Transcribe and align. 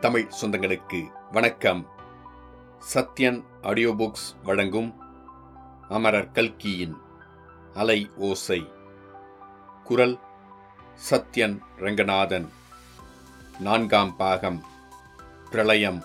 தமிழ் 0.00 0.30
சொந்தங்களுக்கு 0.40 1.10
வணக்கம். 1.32 1.86
Sathyan 2.94 3.44
audio 3.62 3.94
books 3.94 4.42
வழங்கும் 4.42 5.00
அமரர் 5.88 6.30
கல்கியின் 6.30 6.96
அலை 7.74 8.10
ஓசை. 8.16 8.72
குரல் 9.84 10.18
சத்யன் 11.10 11.58
ரங்கநாதன். 11.76 12.48
நான்காம் 13.58 14.16
பாகம். 14.16 14.64
பிரளயம். 15.50 16.04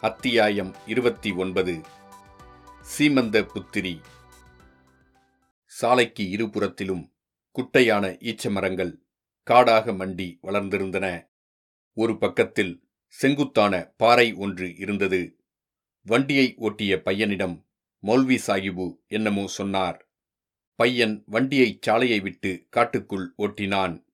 அத்தியாயம் 0.00 0.74
இருபத்தி 0.86 1.30
ஒன்பது. 1.30 1.80
சீமந்த 2.98 3.46
புத்திரி. 3.54 4.00
சாலைக்கு 5.64 6.24
இருபுறத்திலும் 6.24 7.12
குட்டையான 7.52 8.08
ஈச்சமரங்கள் 8.08 8.94
காடாக 9.42 9.92
மண்டி 9.92 10.38
வளர்ந்திருந்தன. 10.42 11.25
ஒரு 11.96 12.18
பக்கத்தில் 12.18 12.84
செங்குத்தான 13.06 13.74
பாறை 13.96 14.32
ஒன்று 14.34 14.76
இருந்தது. 14.76 15.36
வண்டியை 16.00 16.54
ஓட்டிய 16.56 17.02
பையனிடம் 17.04 17.64
மௌல்வி 18.02 18.38
சாகிபு 18.46 18.86
என்னமோ 19.06 19.46
சொன்னார். 19.46 19.98
பையன் 20.74 21.24
வண்டியை 21.26 21.78
சாலையை 21.80 22.20
விட்டு 22.20 22.66
காட்டுக்குள் 22.70 23.34
ஓட்டினான். 23.38 24.04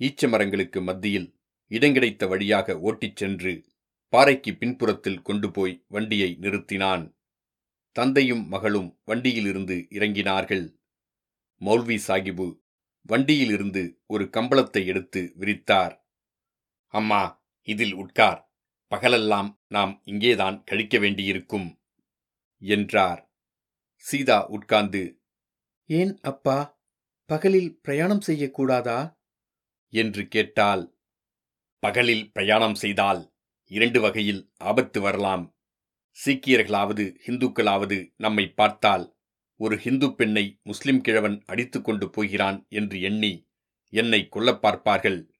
ஈச்சமரங்களுக்கு 0.00 0.82
மத்தியில் 0.82 1.28
இடங்கிடைத்த 1.70 2.28
வழியாக 2.28 2.80
ஓட்டிச் 2.80 3.16
சென்று 3.16 3.64
பாறைக்கு 4.08 4.56
பின்புறத்தில் 4.56 5.22
கொண்டு 5.22 5.50
போய் 5.50 5.84
வண்டியை 5.88 6.36
நிறுத்தினான். 6.40 7.04
தந்தையும் 7.92 8.44
மகளும் 8.48 9.00
வண்டியிலிருந்து 9.04 9.86
இறங்கினார்கள். 9.90 10.66
மௌல்வி 11.60 11.98
சாகிபு 12.08 12.60
வண்டியிலிருந்து 13.02 14.00
ஒரு 14.06 14.24
கம்பளத்தை 14.32 14.86
எடுத்து 14.86 15.32
விரித்தார். 15.34 16.03
அம்மா 16.94 17.44
இதில் 17.62 17.94
உட்கார். 17.94 18.52
பகலெல்லாம் 18.90 19.60
நாம் 19.68 20.00
இங்கேதான் 20.04 20.64
கழிக்க 20.64 20.98
வேண்டியிருக்கும் 20.98 21.80
என்றார். 22.58 23.32
சீதா 23.96 24.46
உட்கார்ந்து 24.46 25.20
ஏன் 25.86 26.18
அப்பா 26.20 26.80
பகலில் 27.26 27.80
பிரயாணம் 27.80 28.20
செய்யக்கூடாதா? 28.26 29.18
என்று 29.88 30.28
கேட்டாள். 30.28 30.98
பகலில் 31.78 32.32
பிரயாணம் 32.32 32.74
செய்தால் 32.74 33.34
இரண்டு 33.64 34.00
வகையில் 34.00 34.52
ஆபத்து 34.56 35.00
வரலாம். 35.00 35.56
சீக்கியர்களாவது 36.24 37.16
இந்துக்களாவது 37.26 38.14
நம்மை 38.16 38.48
பார்த்தால் 38.48 39.16
ஒரு 39.56 39.76
ஹிந்து 39.76 40.14
பெண்ணை 40.14 40.60
முஸ்லிம் 40.62 41.00
கிழவன் 41.00 41.42
அடித்துக் 41.46 41.84
கொண்டு 41.84 42.10
போகிறான் 42.10 42.66
என்று 42.68 43.00
எண்ணி 43.00 43.48
என்னை 43.88 44.28
கொல்லப் 44.30 44.58
பார்ப்பார்கள். 44.58 45.33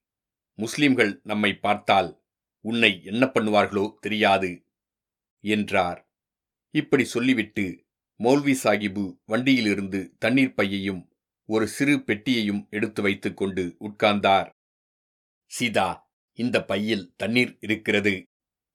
முஸ்லிம்கள் 0.55 1.21
நம்மை 1.25 1.57
பார்த்தால் 1.57 2.23
உன்னை 2.61 3.05
என்ன 3.05 3.27
பண்ணுவார்களோ 3.27 3.99
தெரியாது 3.99 4.67
என்றார். 5.41 6.09
இப்படி 6.71 7.05
சொல்லிவிட்டு 7.05 7.85
மௌல்வி 8.19 8.55
சாகிபு 8.63 9.19
வண்டியிலிருந்து 9.25 10.15
தண்ணீர் 10.19 10.55
பையையும் 10.55 11.13
ஒரு 11.47 11.69
சிறு 11.69 11.99
பெட்டியையும் 11.99 12.67
எடுத்து 12.71 13.03
வைத்துக்கொண்டு 13.03 13.77
உட்கார்ந்தார். 13.81 14.51
சீதா 15.47 16.13
இந்த 16.33 16.65
பையில் 16.65 17.15
தண்ணீர் 17.17 17.57
இருக்கிறது. 17.61 18.29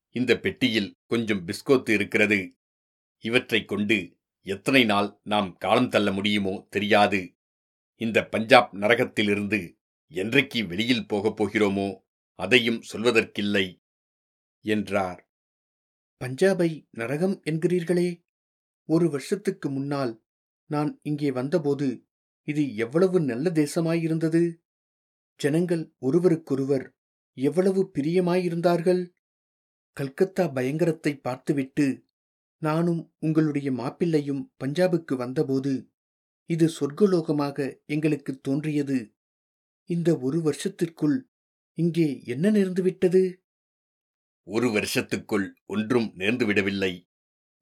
இந்த 0.09 0.39
பெட்டியில் 0.39 0.97
கொஞ்சம் 1.05 1.45
பிஸ்கோத்து 1.47 1.89
இருக்கிறது. 1.89 2.57
இவற்றைக் 3.19 3.67
கொண்டு 3.67 4.17
எத்தனை 4.41 4.83
நாள் 4.85 5.19
நாம் 5.23 5.57
காலம் 5.57 5.89
தள்ள 5.89 6.11
முடியுமோ 6.11 6.67
தெரியாது. 6.69 7.35
இந்த 7.95 8.25
பஞ்சாப் 8.25 8.75
நரகத்திலிருந்து 8.75 9.78
என்றைக்கு 10.11 10.59
வெளியில் 10.67 11.07
போகப் 11.07 11.37
போகிறோமோ 11.39 11.87
அதையும் 12.35 12.81
சொல்வதற்கில்லை 12.81 13.65
என்றார். 14.65 15.19
பஞ்சாபை 16.21 16.69
நரகம் 16.91 17.35
என்கிறீர்களே 17.43 18.09
ஒரு 18.89 19.09
வருஷத்துக்கு 19.09 19.69
முன்னால் 19.69 20.13
நான் 20.69 20.99
இங்கே 21.01 21.29
வந்தபோது 21.31 21.87
இது 22.43 22.75
எவ்வளவு 22.75 23.17
நல்ல 23.21 23.49
தேசமாயிருந்தது? 23.49 24.41
ஜனங்கள் 25.39 25.83
ஒருவருக்கொருவர் 25.99 26.85
எவ்வளவு 27.37 27.81
பிரியமாயிருந்தார்கள்? 27.97 29.01
கல்கத்தா 29.97 30.45
பயங்கரத்தை 30.47 31.13
பார்த்துவிட்டு 31.17 31.85
நானும் 32.61 33.01
உங்களுடைய 33.19 33.71
மாப்பிள்ளையும் 33.71 34.43
பஞ்சாபுக்கு 34.63 35.13
வந்தபோது 35.15 35.73
இது 36.49 36.65
சொர்க்கலோகமாக 36.67 37.57
எங்களுக்கு 37.85 38.31
தோன்றியது. 38.41 38.97
இந்த 39.89 40.17
ஒரு 40.17 40.41
வருஷத்திற்குள் 40.41 41.17
இங்கே 41.73 42.21
என்ன 42.25 42.51
நேர்ந்துவிட்டது? 42.51 43.21
ஒரு 44.43 44.67
வருஷத்துக்குள் 44.71 45.47
ஒன்றும் 45.65 46.13
நேர்ந்துவிடவில்லை. 46.17 47.07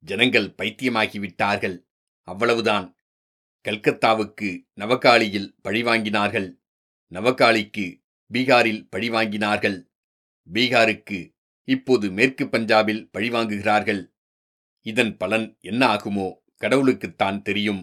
ஜனங்கள் 0.04 0.54
பைத்தியமாகிவிட்டார்கள். 0.62 1.76
அவ்வளவுதான். 2.28 2.86
கல்கத்தாவுக்கு 3.64 4.48
நவகாளியில் 4.72 5.48
பழிவாங்கினார்கள் 5.64 6.48
நவகாளிக்கு 7.12 7.86
பீகாரில் 8.30 8.82
பழிவாங்கினார்கள் 8.96 9.78
பீகாருக்கு 10.52 11.18
இப்போது 11.68 12.10
மேற்கு 12.10 12.44
பஞ்சாபில் 12.44 13.02
பழிவாங்குகிறார்கள் 13.18 14.02
இதன் 14.86 15.16
பலன் 15.16 15.58
என்ன 15.60 15.82
ஆகுமோ 15.86 16.28
கடவுளுக்குத்தான் 16.62 17.42
தெரியும். 17.42 17.82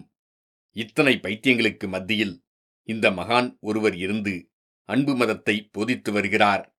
இத்தனை 0.76 1.14
பைத்தியங்களுக்கு 1.22 1.86
மத்தியில் 1.88 2.45
இந்த 2.88 3.10
மகான் 3.10 3.58
ஒருவர் 3.60 3.96
இருந்து 3.96 4.50
அன்பு 4.84 5.16
மதத்தை 5.16 5.68
போதித்து 5.72 6.12
வருகிறார். 6.12 6.76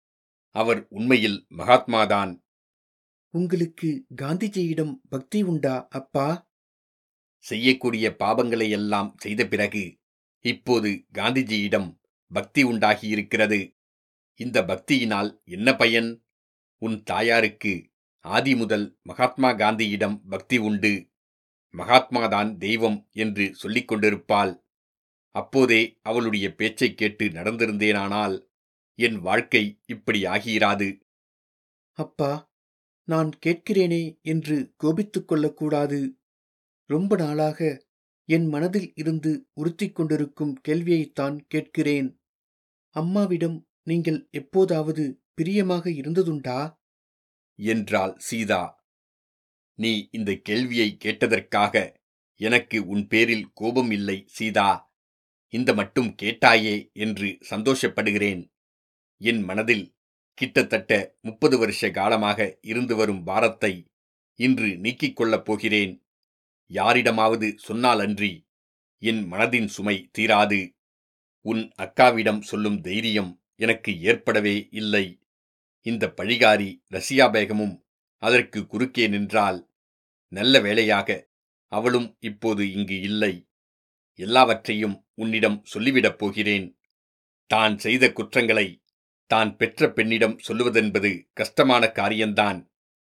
அவர் 0.56 0.86
உண்மையில் 0.90 1.46
மகாத்மாதான். 1.58 2.32
உங்களுக்கு 3.30 4.06
காந்திஜியிடம் 4.22 4.94
பக்தி 5.10 5.44
உண்டா 5.44 5.88
அப்பா? 5.90 6.50
செய்யக்கூடிய 7.38 8.16
பாவங்களை 8.20 8.70
எல்லாம் 8.70 9.16
செய்த 9.18 9.48
பிறகு 9.48 10.00
இப்போது 10.46 11.06
காந்திஜியிடம் 11.14 11.90
பக்தி 12.32 12.64
உண்டாகியிருக்கிறது. 12.64 13.60
இந்த 14.36 14.62
பக்தியினால் 14.62 15.44
என்ன 15.44 15.76
பயன்? 15.76 16.24
உன் 16.82 17.04
தாயாருக்கு 17.04 17.92
ஆதி 18.26 18.56
முதல் 18.56 18.98
மகாத்மா 19.02 19.50
காந்தியிடம் 19.50 20.22
பக்தி 20.30 20.58
உண்டு. 20.58 20.94
மகாத்மாதான் 21.74 22.58
தெய்வம் 22.58 23.08
என்று 23.12 23.56
சொல்லிக் 23.56 23.88
கொண்டிருப்பாள் 23.88 24.67
அப்போதே 25.38 26.00
அவளுடைய 26.02 26.56
பேச்சைக் 26.56 26.98
கேட்டு 26.98 27.26
நடந்திருந்தேனானால் 27.26 28.48
என் 28.96 29.20
வாழ்க்கை 29.20 29.82
இப்படி 29.86 30.24
ஆகியிராது 30.24 31.00
அப்பா 31.92 32.52
நான் 33.04 33.32
கேட்கிறேனே 33.46 34.22
என்று 34.22 34.74
கோபித்துக் 34.78 35.28
கொள்ளக்கூடாது. 35.28 36.18
ரொம்ப 36.86 37.16
நாளாக 37.16 37.86
என் 38.26 38.48
மனதில் 38.48 38.92
இருந்து 38.96 39.50
உறுத்திக் 39.54 39.96
கொண்டிருக்கும் 39.96 40.62
கேள்வியைத்தான் 40.68 41.46
கேட்கிறேன். 41.48 42.22
அம்மாவிடம் 42.90 43.68
நீங்கள் 43.84 44.28
எப்போதாவது 44.32 45.24
பிரியமாக 45.34 45.90
இருந்ததுண்டா? 45.90 46.78
என்றாள் 47.56 48.16
சீதா. 48.18 48.86
நீ 49.74 50.10
இந்த 50.12 50.36
கேள்வியை 50.36 50.98
கேட்டதற்காக 51.06 51.94
எனக்கு 52.36 52.88
உன் 52.88 53.08
பேரில் 53.08 53.52
கோபம் 53.54 53.92
இல்லை 53.92 54.24
சீதா. 54.28 54.87
இந்த 55.50 55.74
மட்டும் 55.74 56.16
கேட்டாயே 56.22 56.92
என்று 56.94 57.38
சந்தோஷப்படுகிறேன். 57.50 58.52
என் 59.18 59.44
மனதில் 59.44 59.96
கிட்டத்தட்ட 60.34 61.18
முப்பது 61.22 61.58
வருஷ 61.58 61.92
காலமாக 61.92 62.58
இருந்து 62.62 62.96
வரும் 62.96 63.24
பாரத்தை 63.24 63.86
இன்று 64.36 64.78
நீக்கிக் 64.78 65.16
கொள்ளப் 65.16 65.46
போகிறேன். 65.46 66.06
யாரிடமாவது 66.66 67.56
சொன்னாலன்றி 67.68 68.46
என் 68.98 69.32
மனதின் 69.32 69.66
சுமை 69.66 70.10
தீராது. 70.18 70.76
உன் 71.42 71.72
அக்காவிடம் 71.78 72.42
சொல்லும் 72.42 72.82
தைரியம் 72.82 73.44
எனக்கு 73.56 74.02
ஏற்படவே 74.02 74.68
இல்லை. 74.72 75.22
இந்த 75.82 76.14
பழிகாரி 76.18 76.82
ரஷ்யா 76.88 77.26
பேகமும் 77.28 77.76
அதற்கு 78.18 78.68
குறுக்கே 78.68 79.08
நின்றால் 79.08 79.72
நல்ல 80.28 80.60
வேளையாக 80.62 81.30
அவளும் 81.68 82.18
இப்போது 82.20 82.72
இங்கு 82.72 83.00
இல்லை. 83.00 83.50
எல்லாவற்றையும் 84.20 85.07
உன்னிடம் 85.18 85.64
சொல்லிவிடப் 85.74 86.18
போகிறேன். 86.18 86.80
தான் 87.50 87.78
செய்த 87.78 88.12
குற்றங்களை 88.12 88.68
தான் 89.32 89.56
பெற்ற 89.56 89.92
பெண்ணிடம் 89.92 90.36
சொல்லுவதென்பது 90.48 91.12
கஷ்டமான 91.34 91.92
காரியம்தான் 91.92 92.60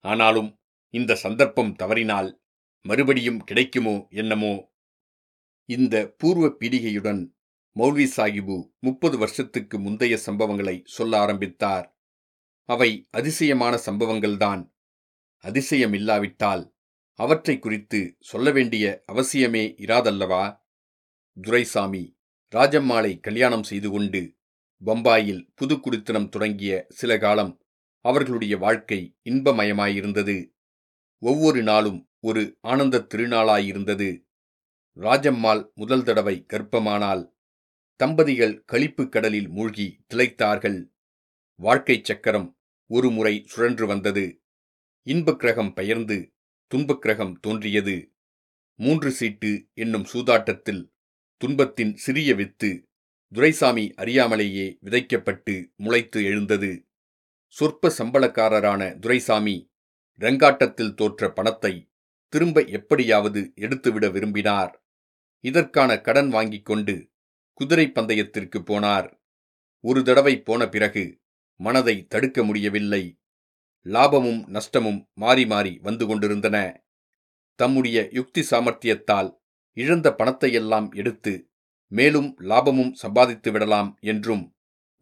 ஆனாலும் 0.04 0.50
இந்த 0.94 1.14
சந்தர்ப்பம் 1.14 1.72
தவறினால் 1.74 2.28
மறுபடியும் 2.84 3.40
கிடைக்குமோ 3.44 4.06
என்னமோ? 4.10 4.52
இந்த 5.68 6.14
பூர்வ 6.18 6.46
பீடிகையுடன் 6.60 7.22
மௌல்வி 7.76 8.06
சாகிபு 8.16 8.56
முப்பது 8.78 9.18
வருஷத்துக்கு 9.18 9.78
முந்தைய 9.78 10.18
சம்பவங்களை 10.26 10.76
சொல்ல 10.84 11.18
ஆரம்பித்தார். 11.18 11.86
அவை 12.68 12.90
அதிசயமான 13.10 13.74
சம்பவங்கள்தான். 13.86 14.62
அதிசயமில்லாவிட்டால் 15.44 16.64
அவற்றை 17.18 17.58
குறித்து 17.58 18.16
சொல்ல 18.20 18.50
வேண்டிய 18.50 19.04
அவசியமே 19.12 19.64
இராதல்லவா? 19.86 20.44
துரைசாமி 21.43 22.17
ராஜம்மாளை 22.55 23.20
கல்யாணம் 23.20 23.62
செய்து 23.62 23.90
கொண்டு 23.90 24.37
பம்பாயில் 24.87 25.49
புதுக்குடித்தனம் 25.55 26.29
தொடங்கிய 26.29 26.87
சில 26.88 27.19
காலம் 27.19 27.62
அவர்களுடைய 28.00 28.56
வாழ்க்கை 28.56 29.17
இன்பமயமாயிருந்தது. 29.25 30.50
ஒவ்வொரு 31.19 31.62
நாளும் 31.62 32.11
ஒரு 32.20 32.58
ஆனந்தத் 32.61 33.14
திருநாளாயிருந்தது. 33.14 34.26
ராஜம்மாள் 35.00 35.73
முதல் 35.75 36.02
தடவை 36.02 36.44
கர்ப்பமானால் 36.52 37.32
தம்பதிகள் 37.96 38.64
கழிப்பு 38.73 39.08
கடலில் 39.08 39.49
மூழ்கி 39.49 40.05
திளைத்தார்கள். 40.14 40.90
வாழ்க்கைச் 41.55 42.05
சக்கரம் 42.05 42.58
ஒரு 42.87 43.11
முறை 43.11 43.44
சுழன்று 43.46 43.87
வந்தது. 43.87 44.40
இன்பக் 45.02 45.38
கிரகம் 45.38 45.75
பெயர்ந்து 45.75 46.32
துன்பக் 46.67 47.00
கிரகம் 47.00 47.40
தோன்றியது. 47.40 48.12
மூன்று 48.75 49.11
சீட்டு 49.11 49.69
என்னும் 49.75 50.06
சூதாட்டத்தில் 50.12 50.96
துன்பத்தின் 51.38 51.96
சிறிய 51.96 52.35
வித்து 52.35 52.88
துரைசாமி 53.35 53.93
அறியாமலேயே 53.96 54.79
விதைக்கப்பட்டு 54.85 55.73
முளைத்து 55.76 56.25
எழுந்தது. 56.25 56.87
சொற்ப 57.46 57.94
சம்பளக்காரரான 57.99 58.99
துரைசாமி 58.99 59.70
ரங்காட்டத்தில் 60.20 60.94
தோற்ற 60.94 61.32
பணத்தை 61.32 61.90
திரும்ப 62.29 62.64
எப்படியாவது 62.64 63.52
எடுத்துவிட 63.55 64.11
விரும்பினார். 64.11 64.85
இதற்கான 65.40 66.00
கடன் 66.00 66.29
வாங்கிக் 66.29 66.64
கொண்டு 66.64 67.11
குதிரை 67.52 67.90
பந்தயத்திற்கு 67.94 68.58
போனார். 68.58 69.19
ஒரு 69.81 70.02
தடவை 70.02 70.40
போன 70.40 70.69
பிறகு 70.69 71.20
மனதை 71.56 72.06
தடுக்க 72.06 72.44
முடியவில்லை. 72.44 73.20
லாபமும் 73.82 74.49
நஷ்டமும் 74.49 75.08
மாறி 75.14 75.46
மாறி 75.46 75.79
வந்து 75.82 76.06
கொண்டிருந்தன. 76.06 76.85
தம்முடைய 77.55 78.08
யுக்தி 78.12 78.46
சாமர்த்தியத்தால் 78.50 79.38
இழந்த 79.78 80.08
பணத்தையெல்லாம் 80.14 80.88
எடுத்து 80.92 81.32
மேலும் 81.92 82.30
லாபமும் 82.40 82.92
சம்பாதித்து 82.94 83.52
விடலாம் 83.52 83.90
என்றும் 84.02 84.44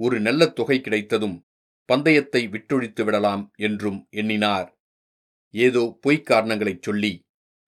ஒரு 0.00 0.16
நல்ல 0.20 0.48
தொகை 0.48 0.78
கிடைத்ததும் 0.80 1.36
பந்தயத்தை 1.88 2.42
விட்டொழித்து 2.48 3.02
விடலாம் 3.04 3.42
என்றும் 3.56 3.98
எண்ணினார். 4.10 4.68
ஏதோ 5.54 5.82
பொய்க் 6.00 6.26
காரணங்களைச் 6.26 6.82
சொல்லி 6.82 7.12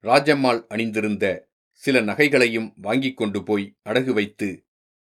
ராஜம்மாள் 0.03 0.59
அணிந்திருந்த 0.67 1.25
சில 1.83 2.01
நகைகளையும் 2.01 2.69
வாங்கிக் 2.75 3.17
கொண்டு 3.17 3.39
போய் 3.43 3.65
அடகு 3.89 4.13
வைத்து 4.13 4.49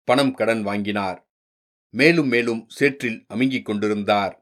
பணம் 0.08 0.34
கடன் 0.34 0.62
வாங்கினார். 0.62 1.18
மேலும் 1.94 2.28
மேலும் 2.28 2.62
சேற்றில் 2.68 3.18
அமுங்கிக் 3.34 3.64
கொண்டிருந்தார். 3.64 4.34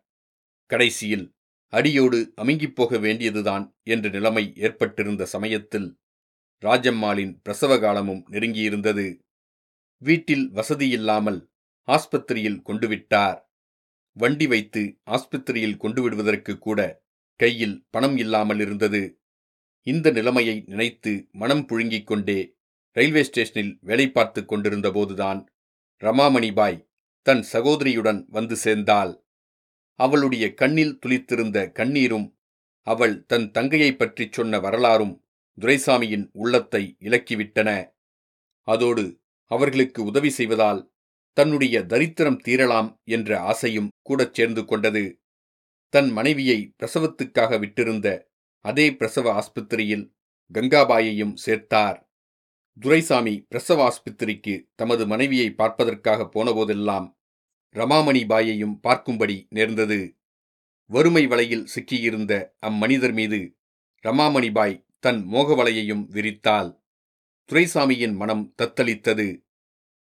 கடைசியில் 0.71 1.27
அடியோடு 1.73 2.19
அமுங்கிப் 2.43 2.75
போக 2.75 2.99
வேண்டியதுதான் 2.99 3.65
என்ற 3.85 4.09
நிலைமை 4.09 4.45
ஏற்பட்டிருந்த 4.57 5.25
சமயத்தில் 5.27 5.89
ராஜம்மாளின் 6.65 7.41
பிரசவ 7.43 7.79
காலமும் 7.79 8.27
நெருங்கியிருந்தது. 8.31 9.19
வீட்டில் 9.99 10.51
வசதியில்லாமல் 10.53 11.49
ஆஸ்பத்திரியில் 11.89 12.63
கொண்டு 12.63 12.89
விட்டார் 12.89 13.51
வண்டி 14.13 14.47
வைத்து 14.47 14.99
ஆஸ்பத்திரியில் 15.11 15.77
கொண்டு 15.77 16.03
விடுவதற்கு 16.03 16.59
கூட 16.59 17.05
கையில் 17.37 17.87
பணம் 17.91 18.17
இல்லாமல் 18.17 18.61
இருந்தது. 18.61 19.19
இந்த 19.83 20.11
நிலைமையை 20.11 20.63
நினைத்து 20.67 21.29
மனம் 21.33 21.67
புழுங்கிக் 21.67 22.07
கொண்டே 22.07 22.55
ரயில்வே 22.93 23.23
ஸ்டேஷனில் 23.23 23.79
வேலை 23.81 24.11
பார்த்து 24.11 24.45
கொண்டிருந்த 24.45 24.91
போதுதான் 24.91 25.49
ரமாமணிபாய் 26.01 26.89
தன் 27.23 27.45
சகோதரியுடன் 27.53 28.25
வந்து 28.29 28.57
சேர்ந்தாள். 28.57 29.25
அவளுடைய 29.95 30.55
கண்ணில் 30.55 30.99
துளித்திருந்த 31.07 31.73
கண்ணீரும் 31.73 32.35
அவள் 32.87 33.25
தன் 33.27 33.51
தங்கையைப் 33.51 33.97
பற்றிச் 33.97 34.33
சொன்ன 34.33 34.61
வரலாறும் 34.61 35.26
துரைசாமியின் 35.61 36.29
உள்ளத்தை 36.33 36.97
இலக்கிவிட்டன. 37.01 37.91
அதோடு 38.63 39.21
அவர்களுக்கு 39.45 40.05
உதவி 40.05 40.31
செய்வதால் 40.31 40.93
தன்னுடைய 41.33 41.83
தரித்திரம் 41.83 42.41
தீரலாம் 42.45 42.97
என்ற 43.05 43.41
ஆசையும் 43.41 43.89
கூடச் 44.03 44.35
சேர்ந்து 44.35 44.65
கொண்டது. 44.65 45.21
தன் 45.89 46.11
மனைவியை 46.11 46.75
பிரசவத்துக்காக 46.79 47.59
விட்டிருந்த 47.59 48.27
அதே 48.61 48.95
பிரசவ 48.95 49.27
ஆஸ்பத்திரியில் 49.33 50.15
கங்காபாயையும் 50.55 51.35
சேர்த்தார். 51.47 51.99
துரைசாமி 52.81 53.41
பிரசவ 53.49 53.79
ஆஸ்பத்திரிக்கு 53.83 54.55
தமது 54.75 55.07
மனைவியை 55.07 55.51
பார்ப்பதற்காக 55.51 56.29
போனபோதெல்லாம் 56.35 57.07
ரமாமணி 57.75 58.27
பாயையும் 58.27 58.81
பார்க்கும்படி 58.89 59.47
நேர்ந்தது. 59.49 60.17
வறுமை 60.91 61.27
வலையில் 61.27 61.67
சிக்கியிருந்த 61.75 62.33
அம்மனிதர் 62.59 63.13
மீது 63.13 63.57
ரமாமணி 64.05 64.53
பாய் 64.53 64.86
தன் 65.07 65.29
மோகவலையையும் 65.29 66.07
விரித்தாள். 66.11 66.83
துரைசாமியின் 67.53 68.15
மனம் 68.15 68.55
தத்தளித்தது. 68.63 69.47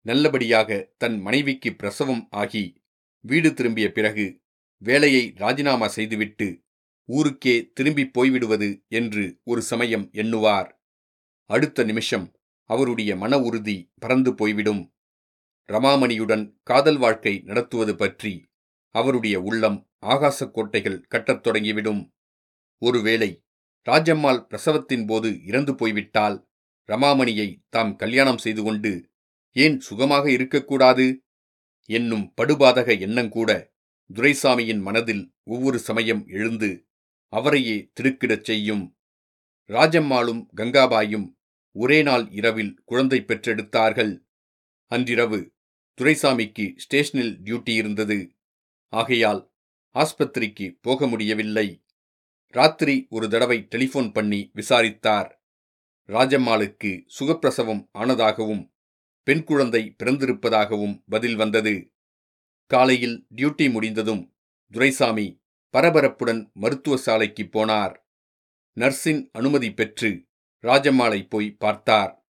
நல்லபடியாக 0.01 0.93
தன் 0.97 1.19
மனைவிக்கு 1.19 1.75
பிரசவம் 1.75 2.27
ஆகி 2.29 2.83
வீடு 3.19 3.53
திரும்பிய 3.53 3.91
பிறகு 3.91 4.41
வேலையை 4.77 5.33
ராஜினாமா 5.35 5.87
செய்துவிட்டு 5.87 6.63
ஊருக்கே 7.05 7.71
திரும்பிப் 7.73 8.13
போய்விடுவது 8.13 8.87
என்று 8.87 9.39
ஒரு 9.43 9.61
சமயம் 9.61 10.09
எண்ணுவார். 10.11 10.71
அடுத்த 11.45 11.83
நிமிஷம் 11.83 12.35
அவருடைய 12.63 13.15
மன 13.15 13.39
உறுதி 13.39 13.91
பறந்து 13.95 14.35
போய்விடும். 14.35 14.93
ரமாமணியுடன் 15.71 16.53
காதல் 16.63 16.97
வாழ்க்கை 16.97 17.41
நடத்துவது 17.43 17.95
பற்றி 17.95 18.45
அவருடைய 18.89 19.41
உள்ளம் 19.41 19.89
ஆகாசக் 19.99 20.53
கோட்டைகள் 20.53 21.01
கட்டத் 21.01 21.47
தொடங்கிவிடும். 21.47 22.09
ஒருவேளை 22.77 23.43
ராஜம்மாள் 23.89 24.41
பிரசவத்தின் 24.49 25.05
போது 25.05 25.29
இறந்து 25.45 25.75
போய்விட்டால் 25.75 26.37
ரமாமணியை 26.89 27.47
தாம் 27.69 27.95
கல்யாணம் 27.95 28.37
செய்து 28.37 28.63
கொண்டு 28.63 28.91
ஏன் 29.55 29.79
சுகமாக 29.79 30.31
இருக்கக்கூடாது? 30.31 31.23
என்னும் 31.89 32.33
படுபாதக 32.41 32.89
எண்ணங்கூட 33.05 33.51
துரைசாமியின் 34.09 34.81
மனதில் 34.81 35.23
ஒவ்வொரு 35.43 35.79
சமயம் 35.79 36.27
எழுந்து 36.27 36.69
அவரையே 37.33 37.91
திடுக்கிடச் 37.93 38.43
செய்யும். 38.43 38.83
ராஜம்மாளும் 39.69 40.41
கங்காபாயும் 40.57 41.27
ஒரே 41.75 41.99
நாள் 42.03 42.25
இரவில் 42.29 42.73
குழந்தை 42.85 43.19
பெற்றெடுத்தார்கள். 43.27 44.13
அன்றிரவு 44.91 45.39
துரைசாமிக்கு 45.97 46.65
ஸ்டேஷனில் 46.75 47.39
டியூட்டி 47.43 47.73
இருந்தது. 47.75 48.19
ஆகையால் 48.93 49.41
ஆஸ்பத்திரிக்கு 49.95 50.77
போக 50.81 51.07
முடியவில்லை. 51.07 51.67
ராத்திரி 52.53 53.07
ஒரு 53.09 53.29
தடவை 53.29 53.67
டெலிஃபோன் 53.69 54.13
பண்ணி 54.13 54.51
விசாரித்தார். 54.53 55.41
ராஜம்மாளுக்கு 56.07 57.05
சுகப்பிரசவம் 57.19 57.89
ஆனதாகவும் 57.93 58.71
பெண் 59.23 59.43
குழந்தை 59.43 59.95
பிறந்திருப்பதாகவும் 60.03 61.03
பதில் 61.09 61.35
வந்தது. 61.35 61.93
காலையில் 62.65 63.27
டியூட்டி 63.35 63.71
முடிந்ததும் 63.71 64.35
துரைசாமி 64.73 65.41
பரபரப்புடன் 65.77 66.51
மருத்துவ 66.53 66.97
சாலைக்கு 66.97 67.43
போனார். 67.43 67.95
நர்ஸின் 68.77 69.29
அனுமதி 69.31 69.73
பெற்று 69.73 70.27
ராஜம்மாளை 70.63 71.29
போய் 71.29 71.51
பார்த்தார். 71.51 72.25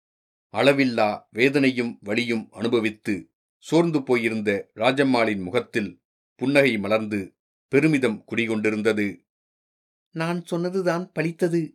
அளவில்லா 0.54 1.24
வேதனையும் 1.30 1.98
வலியும் 2.02 2.52
அனுபவித்து 2.52 3.32
சோர்ந்து 3.58 4.04
போயிருந்த 4.04 4.72
ராஜம்மாளின் 4.76 5.42
முகத்தில் 5.42 6.02
புன்னகை 6.36 6.78
மலர்ந்து 6.78 7.36
பெருமிதம் 7.68 8.24
குடிகொண்டிருந்தது. 8.32 9.27
நான் 10.18 10.46
சொன்னதுதான் 10.46 11.12
பலித்தது 11.20 11.72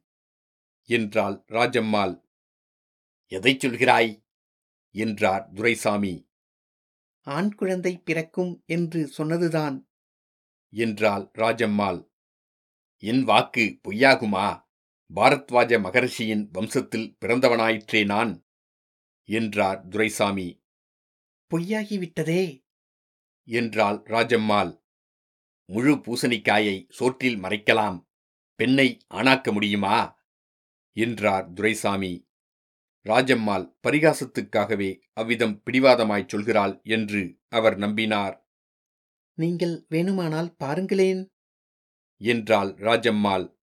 என்றாள் 0.84 1.44
ராஜம்மாள். 1.48 2.22
எதைச் 3.26 3.66
சொல்கிறாய்? 3.66 4.24
என்றார் 4.90 5.52
துரைசாமி. 5.52 6.28
ஆண் 7.20 7.54
குழந்தை 7.54 7.98
பிறக்கும் 7.98 8.62
என்று 8.66 9.06
சொன்னதுதான். 9.06 9.90
என்றாள் 10.70 11.30
ராஜம்மாள். 11.38 12.10
என் 12.98 13.22
வாக்கு 13.24 13.80
பொய்யாகுமா? 13.88 14.48
பாரத்வாஜ 15.14 15.80
மகர்ஷியின் 15.80 16.48
வம்சத்தில் 16.50 17.16
பிறந்தவனாயிற்றே 17.24 18.04
நான். 18.04 18.46
என்றார் 19.24 19.88
துரைசாமி. 19.88 20.64
பொய்யாகிவிட்டதே. 21.54 22.66
என்றாள் 23.44 24.02
ராஜம்மாள். 24.02 24.82
முழு 25.64 25.94
பூசணிக்காயை 25.94 26.86
சோற்றில் 26.88 27.36
மறைக்கலாம். 27.36 28.10
பெண்ணை 28.62 29.00
ஆணாக்க 29.14 29.52
முடியுமா? 29.52 30.18
என்றார் 30.92 31.52
துரைசாமி. 31.52 32.28
ராஜம்மாள் 33.04 33.76
பரிகாசத்துக்காகவே 33.88 35.00
அவ்விதம் 35.12 35.62
பிடிவாதமாய்ச் 35.64 36.34
சொல்கிறாள் 36.34 36.82
என்று 36.82 37.38
அவர் 37.48 37.78
நம்பினார். 37.78 38.40
நீங்கள் 39.34 39.86
வேணுமானால் 39.90 40.54
பாருங்களேன். 40.56 41.28
என்றாள் 42.16 42.74
ராஜம்மாள். 42.74 43.56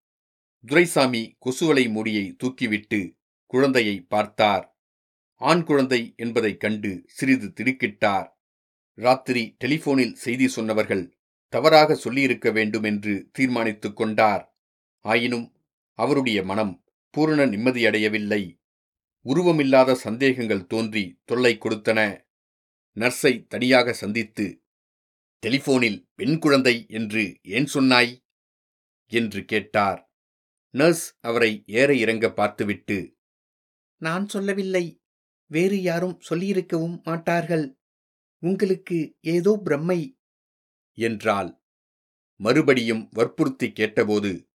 துரைசாமி 0.66 1.36
கொசுவலை 1.44 1.90
மூடியை 1.90 2.36
தூக்கிவிட்டு 2.42 3.16
குழந்தையை 3.46 4.00
பார்த்தார். 4.00 4.78
ஆண் 5.34 5.64
குழந்தை 5.64 6.14
என்பதைக் 6.16 6.60
கண்டு 6.60 7.02
சிறிது 7.06 7.46
திடுக்கிட்டார். 7.46 8.28
ராத்திரி 8.94 9.56
டெலிபோனில் 9.58 10.12
செய்தி 10.12 10.48
சொன்னவர்கள் 10.48 11.18
தவறாக 11.48 11.94
சொல்லியிருக்க 11.94 12.50
வேண்டும் 12.50 12.82
என்று 12.82 13.28
தீர்மானித்துக் 13.32 13.96
கொண்டார். 13.96 14.49
ஆயினும் 15.00 15.52
அவருடைய 15.92 16.42
மனம் 16.42 16.84
பூரண 17.10 17.46
நிம்மதியடையவில்லை. 17.46 18.58
உருவமில்லாத 19.24 19.92
சந்தேகங்கள் 19.92 20.66
தோன்றி 20.66 21.20
தொல்லை 21.24 21.58
கொடுத்தன. 21.60 22.28
நர்ஸை 22.96 23.46
தனியாக 23.46 23.92
சந்தித்து 23.92 24.62
டெலிபோனில் 25.38 26.08
பெண் 26.14 26.38
குழந்தை 26.38 26.86
என்று 26.88 27.38
ஏன் 27.42 27.66
சொன்னாய்? 27.66 28.24
என்று 29.06 29.44
கேட்டார். 29.44 30.12
நர்ஸ் 30.70 31.16
அவரை 31.20 31.62
ஏற 31.66 31.94
இறங்க 31.94 32.32
பார்த்துவிட்டு 32.32 33.16
நான் 33.96 34.28
சொல்லவில்லை. 34.28 35.02
வேறு 35.46 35.82
யாரும் 35.82 36.20
சொல்லியிருக்கவும் 36.30 37.02
மாட்டார்கள். 37.02 37.78
உங்களுக்கு 38.38 39.16
ஏதோ 39.20 39.60
பிரம்மை. 39.64 40.18
என்றாள். 40.98 41.62
மறுபடியும் 42.36 43.08
வற்புறுத்தி 43.10 43.72
கேட்டபோது 43.72 44.49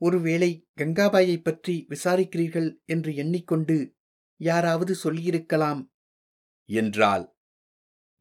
ஒருவேளை 0.00 0.68
கங்காபாயைப் 0.80 1.42
பற்றி 1.42 1.86
விசாரிக்கிறீர்கள் 1.88 2.84
என்று 2.84 3.14
எண்ணிக்கொண்டு 3.14 3.96
யாராவது 4.36 4.94
சொல்லியிருக்கலாம். 4.94 5.92
என்றாள். 6.64 7.36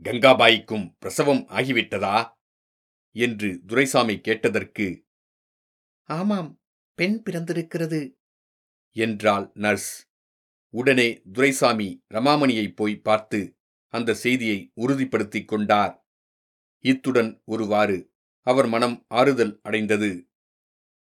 கங்காபாய்க்கும் 0.03 0.95
பிரசவம் 0.99 1.47
ஆகிவிட்டதா? 1.47 2.29
என்று 3.11 3.61
துரைசாமி 3.67 4.21
கேட்டதற்கு 4.21 5.05
ஆமாம் 6.03 6.61
பெண் 6.93 7.23
பிறந்திருக்கிறது. 7.23 8.17
என்றாள் 8.91 9.51
நர்ஸ். 9.53 10.07
உடனே 10.69 11.21
துரைசாமி 11.33 12.03
ரமாமணியை 12.13 12.75
போய் 12.75 12.99
பார்த்து 12.99 13.57
அந்த 13.87 14.13
செய்தியை 14.13 14.71
உறுதிப்படுத்திக் 14.73 15.47
கொண்டார். 15.47 16.07
இத்துடன் 16.79 17.41
ஒருவாறு 17.45 18.13
அவர் 18.41 18.67
மனம் 18.67 19.05
ஆறுதல் 19.07 19.59
அடைந்தது. 19.63 20.28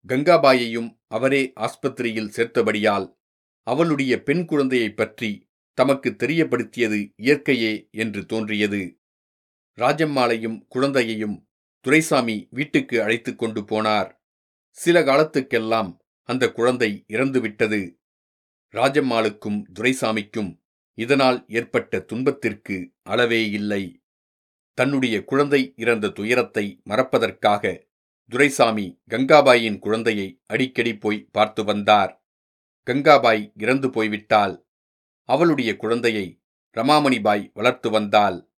கங்காபாயையும் 0.09 1.00
அவரே 1.09 1.53
ஆஸ்பத்திரியில் 1.61 2.29
சேர்த்தபடியால் 2.29 3.17
அவளுடைய 3.62 4.23
பெண் 4.23 4.45
குழந்தையைப் 4.45 4.97
பற்றி 4.97 5.50
தமக்கு 5.75 6.17
தெரியப்படுத்தியது 6.19 7.15
இயற்கையே 7.23 7.91
என்று 7.91 8.27
தோன்றியது. 8.27 9.00
ராஜம்மாளையும் 9.79 10.67
குழந்தையையும் 10.69 11.49
துரைசாமி 11.81 12.49
வீட்டுக்கு 12.50 13.03
அழைத்து 13.03 13.37
கொண்டு 13.37 13.61
போனார். 13.61 14.19
சில 14.71 15.00
காலத்துக்கெல்லாம் 15.00 15.97
அந்த 16.23 16.53
குழந்தை 16.53 17.05
இறந்துவிட்டது. 17.09 18.00
ராஜம்மாளுக்கும் 18.73 19.62
துரைசாமிக்கும் 19.79 20.62
இதனால் 20.95 21.45
ஏற்பட்ட 21.49 21.99
துன்பத்திற்கு 21.99 22.93
அளவே 23.03 23.50
இல்லை. 23.50 24.03
தன்னுடைய 24.75 25.25
குழந்தை 25.25 25.73
இறந்த 25.77 26.09
துயரத்தை 26.09 26.81
மறப்பதற்காக 26.85 27.88
துரைசாமி 28.30 29.00
கங்காபாயின் 29.11 29.78
குழந்தையை 29.78 30.40
அடிக்கடி 30.47 30.97
போய் 30.97 31.28
பார்த்து 31.32 31.64
வந்தார். 31.64 32.26
கங்காபாய் 32.87 33.52
இறந்து 33.56 33.90
போய்விட்டால் 33.90 34.66
அவளுடைய 35.23 35.76
குழந்தையை 35.76 36.26
ரமாமணிபாய் 36.76 37.50
வளர்த்து 37.54 37.90
வந்தாள் 37.90 38.52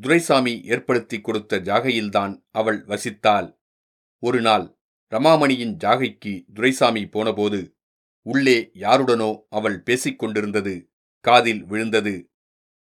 துரைசாமி 0.00 0.62
ஏற்படுத்தி 0.64 1.20
கொடுத்த 1.20 1.58
ஜாகையில்தான் 1.58 2.42
அவள் 2.50 2.84
வசித்தாள். 2.84 3.58
ஒரு 4.18 4.40
நாள் 4.40 4.78
ரமாமணியின் 5.12 5.74
ஜாகைக்கு 5.84 6.46
துரைசாமி 6.54 7.06
போனபோது 7.06 7.76
உள்ளே 8.22 8.70
யாருடனோ 8.74 9.40
அவள் 9.48 9.82
பேசிக்கொண்டிருந்தது 9.82 10.88
காதில் 11.20 11.64
விழுந்தது. 11.64 12.30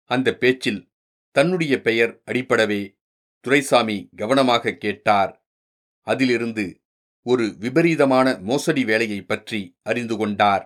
அந்த 0.05 0.29
பேச்சில் 0.35 0.93
தன்னுடைய 1.31 1.81
பெயர் 1.81 2.23
அடிப்படவே 2.25 2.99
துரைசாமி 3.41 4.09
கவனமாக 4.17 4.75
கேட்டார். 4.75 5.46
அதிலிருந்து 6.07 6.65
ஒரு 7.27 7.45
விபரீதமான 7.59 8.27
மோசடி 8.49 8.83
வேலையை 8.85 9.21
பற்றி 9.23 9.61
அறிந்து 9.83 10.17
கொண்டார். 10.17 10.65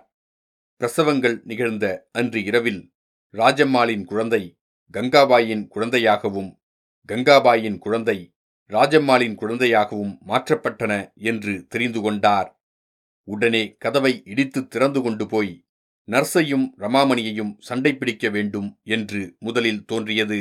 பிரசவங்கள் 0.81 1.37
நிகழ்ந்த 1.43 1.85
அன்று 2.11 2.39
இரவில் 2.43 2.81
ராஜம்மாளின் 3.33 4.03
குழந்தை 4.03 4.43
கங்காபாயின் 4.93 5.63
குழந்தையாகவும் 5.67 6.51
கங்காபாயின் 7.09 7.77
குழந்தை 7.77 8.17
ராஜம்மாளின் 8.71 9.35
குழந்தையாகவும் 9.35 10.13
மாற்றப்பட்டன 10.27 10.93
என்று 11.29 11.53
தெரிந்து 11.67 11.99
கொண்டார். 12.01 12.49
உடனே 13.27 13.63
கதவை 13.83 14.13
இடித்து 14.25 14.59
திறந்து 14.67 14.99
கொண்டு 15.01 15.25
போய் 15.27 15.53
நர்ஸையும் 16.07 16.65
ரமாமணியையும் 16.77 17.51
சண்டை 17.59 17.91
பிடிக்க 17.95 18.25
வேண்டும் 18.29 18.69
என்று 18.95 19.21
முதலில் 19.39 19.85
தோன்றியது. 19.85 20.39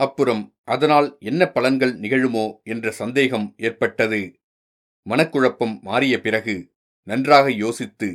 அப்புறம் 0.00 0.42
அதனால் 0.64 1.08
என்ன 1.20 1.42
பலன்கள் 1.54 1.94
நிகழுமோ 1.94 2.46
என்ற 2.64 2.90
சந்தேகம் 2.90 3.46
ஏற்பட்டது. 3.58 4.22
மனக்குழப்பம் 5.06 5.74
மாறிய 5.80 6.14
பிறகு 6.20 6.56
நன்றாக 7.08 7.46
யோசித்து 7.64 8.08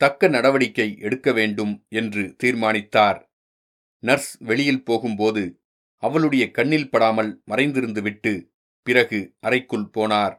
தக்க 0.00 0.28
நடவடிக்கை 0.28 0.88
எடுக்க 0.98 1.28
வேண்டும் 1.32 1.72
என்று 1.90 2.22
தீர்மானித்தார். 2.36 3.20
நர்ஸ் 4.02 4.32
வெளியில் 4.40 4.84
போகும்போது 4.84 5.42
அவளுடைய 6.02 6.44
கண்ணில் 6.50 6.90
படாமல் 6.90 7.30
மறைந்திருந்துவிட்டு 7.50 8.32
பிறகு 8.86 9.18
அறைக்குள் 9.40 9.88
போனார். 9.96 10.34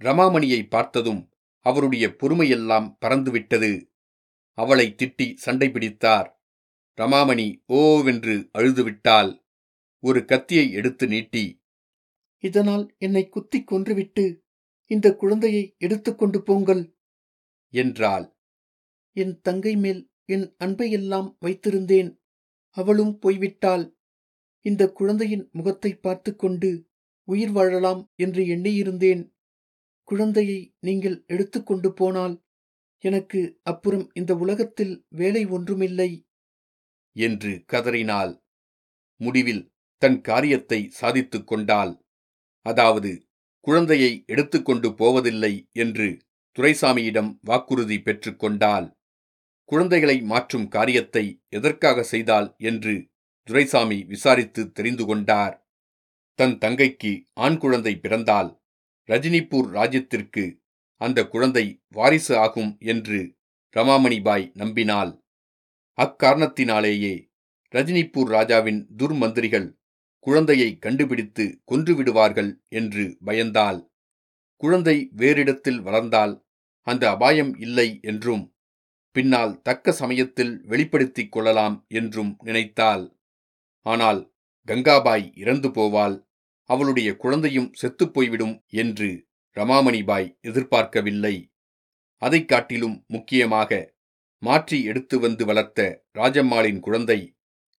ரமாமணியை 0.00 0.60
பார்த்ததும் 0.68 1.22
அவருடைய 1.66 2.06
பொறுமையெல்லாம் 2.20 2.88
பறந்துவிட்டது 3.04 3.72
அவளை 4.58 4.86
திட்டி 4.98 5.26
சண்டை 5.36 5.68
பிடித்தார். 5.70 6.28
ரமாமணி 6.98 7.48
ஓவென்று 7.72 8.36
அழுதுவிட்டாள் 8.58 9.32
ஒரு 10.06 10.20
கத்தியை 10.24 10.66
எடுத்து 10.72 11.04
நீட்டி 11.06 11.44
இதனால் 12.44 12.84
என்னை 12.98 13.22
குத்திக் 13.28 13.68
கொன்றுவிட்டு 13.70 14.24
இந்த 14.90 15.06
குழந்தையை 15.14 15.62
எடுத்துக்கொண்டு 15.78 16.38
போங்கள் 16.42 16.82
என்றாள். 17.74 18.26
என் 19.16 19.34
தங்கை 19.40 19.74
மேல் 19.76 20.02
என் 20.24 20.46
அன்பையெல்லாம் 20.64 21.28
வைத்திருந்தேன். 21.40 22.10
அவளும் 22.76 23.14
போய்விட்டாள். 23.22 23.84
இந்த 24.64 24.82
குழந்தையின் 24.90 25.44
முகத்தை 25.52 25.92
பார்த்து 25.96 26.30
கொண்டு 26.36 26.70
உயிர் 27.28 27.52
வாழலாம் 27.52 28.02
என்று 28.14 28.42
எண்ணியிருந்தேன். 28.54 29.22
குழந்தையை 30.08 30.60
நீங்கள் 30.80 31.16
எடுத்துக்கொண்டு 31.26 31.88
போனால் 31.92 32.34
எனக்கு 33.04 33.40
அப்புறம் 33.62 34.04
இந்த 34.14 34.32
உலகத்தில் 34.34 34.94
வேலை 35.08 35.42
ஒன்றுமில்லை 35.46 36.10
என்று 37.16 37.52
கதறினாள். 37.66 38.32
முடிவில் 39.20 39.62
தன் 40.02 40.18
காரியத்தை 40.20 40.80
சாதித்துக் 40.90 41.46
கொண்டால் 41.46 41.92
அதாவது 42.66 43.12
குழந்தையை 43.66 44.12
எடுத்துக்கொண்டு 44.26 44.88
போவதில்லை 44.94 45.54
என்று 45.72 46.08
துரைசாமியிடம் 46.58 47.30
வாக்குறுதி 47.40 47.96
பெற்றுக்கொண்டால் 47.98 48.86
குழந்தைகளை 49.68 50.16
மாற்றும் 50.22 50.66
காரியத்தை 50.68 51.24
எதற்காக 51.48 52.02
செய்தாள் 52.02 52.48
என்று 52.60 52.94
துரைசாமி 53.48 53.98
விசாரித்து 54.04 54.62
தெரிந்து 54.72 55.04
கொண்டார். 55.06 55.54
தன் 56.38 56.56
தங்கைக்கு 56.58 57.12
ஆண் 57.36 57.58
குழந்தை 57.58 57.94
பிறந்தால் 57.96 58.50
ரஜினிபூர் 59.08 59.68
ராஜ்யத்திற்கு 59.70 60.44
அந்த 61.00 61.18
குழந்தை 61.26 61.64
வாரிசு 61.88 62.34
ஆகும் 62.36 62.72
என்று 62.82 63.18
ரமாமணிபாய் 63.76 64.46
நம்பினாள். 64.54 65.12
அக்காரணத்தினாலேயே 65.98 67.14
ரஜினிபூர் 67.74 68.30
ராஜாவின் 68.30 68.80
துர்மந்திரிகள் 68.96 69.68
குழந்தையை 70.26 70.78
கண்டுபிடித்து 70.78 71.62
கொன்றுவிடுவார்கள் 71.70 72.58
என்று 72.68 73.18
பயந்தாள். 73.26 73.90
குழந்தை 74.56 75.10
வேறிடத்தில் 75.16 75.80
வளர்ந்தால் 75.80 76.46
அந்த 76.80 77.10
அபாயம் 77.10 77.56
இல்லை 77.58 77.98
என்றும் 78.02 78.54
பின்னால் 79.10 79.62
தக்க 79.62 79.92
சமயத்தில் 79.92 80.66
வெளிப்படுத்திக் 80.66 81.32
கொள்ளலாம் 81.32 81.84
என்றும் 81.88 82.36
நினைத்தாள். 82.42 83.16
ஆனால் 83.82 84.34
கங்காபாய் 84.66 85.38
இறந்து 85.38 85.68
போவாள். 85.68 86.26
அவளுடைய 86.64 87.16
குழந்தையும் 87.16 87.72
செத்துப்போய்விடும் 87.82 88.64
என்று 88.66 89.26
ரமாமணிபாய் 89.56 90.40
எதிர்பார்க்கவில்லை. 90.40 91.52
அதைக் 92.16 92.48
காட்டிலும் 92.48 93.04
முக்கியமாக 93.06 93.94
மாற்றி 94.38 94.82
எடுத்து 94.82 95.18
வந்து 95.18 95.44
வளர்த்த 95.44 96.06
ராஜம்மாளின் 96.18 96.80
குழந்தை 96.80 97.34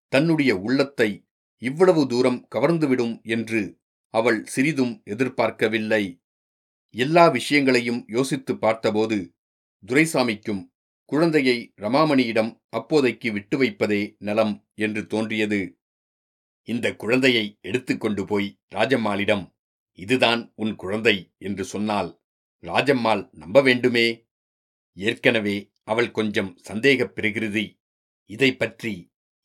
தன்னுடைய 0.07 0.57
உள்ளத்தை 0.57 1.26
இவ்வளவு 1.61 2.07
தூரம் 2.07 2.47
கவர்ந்துவிடும் 2.55 3.23
என்று 3.23 3.79
அவள் 4.13 4.45
சிறிதும் 4.45 5.01
எதிர்பார்க்கவில்லை. 5.05 6.03
எல்லா 6.95 7.27
விஷயங்களையும் 7.27 8.05
யோசித்து 8.07 8.57
பார்த்தபோது 8.57 9.17
துரைசாமிக்கும் 9.85 10.63
குழந்தையை 11.05 11.73
ரமாமணியிடம் 11.81 12.61
அப்போதைக்கு 12.69 13.31
விட்டு 13.31 13.57
வைப்பதே 13.57 14.15
நலம் 14.19 14.67
என்று 14.75 15.07
தோன்றியது. 15.07 15.77
இந்த 16.67 16.95
குழந்தையை 16.95 17.57
எடுத்துக்கொண்டு 17.61 18.25
போய் 18.25 18.59
ராஜம்மாளிடம் 18.75 19.45
இதுதான் 19.97 20.51
உன் 20.55 20.75
குழந்தை 20.75 21.33
என்று 21.37 21.63
சொன்னால் 21.63 22.21
ராஜம்மாள் 22.63 23.29
நம்ப 23.31 23.61
வேண்டுமே? 23.61 24.07
ஏற்கனவே 24.97 25.71
அவள் 25.83 26.11
கொஞ்சம் 26.11 26.57
சந்தேகப் 26.57 27.15
பிரகிருதி 27.15 27.65
இதை 28.29 28.55
பற்றி 28.55 28.93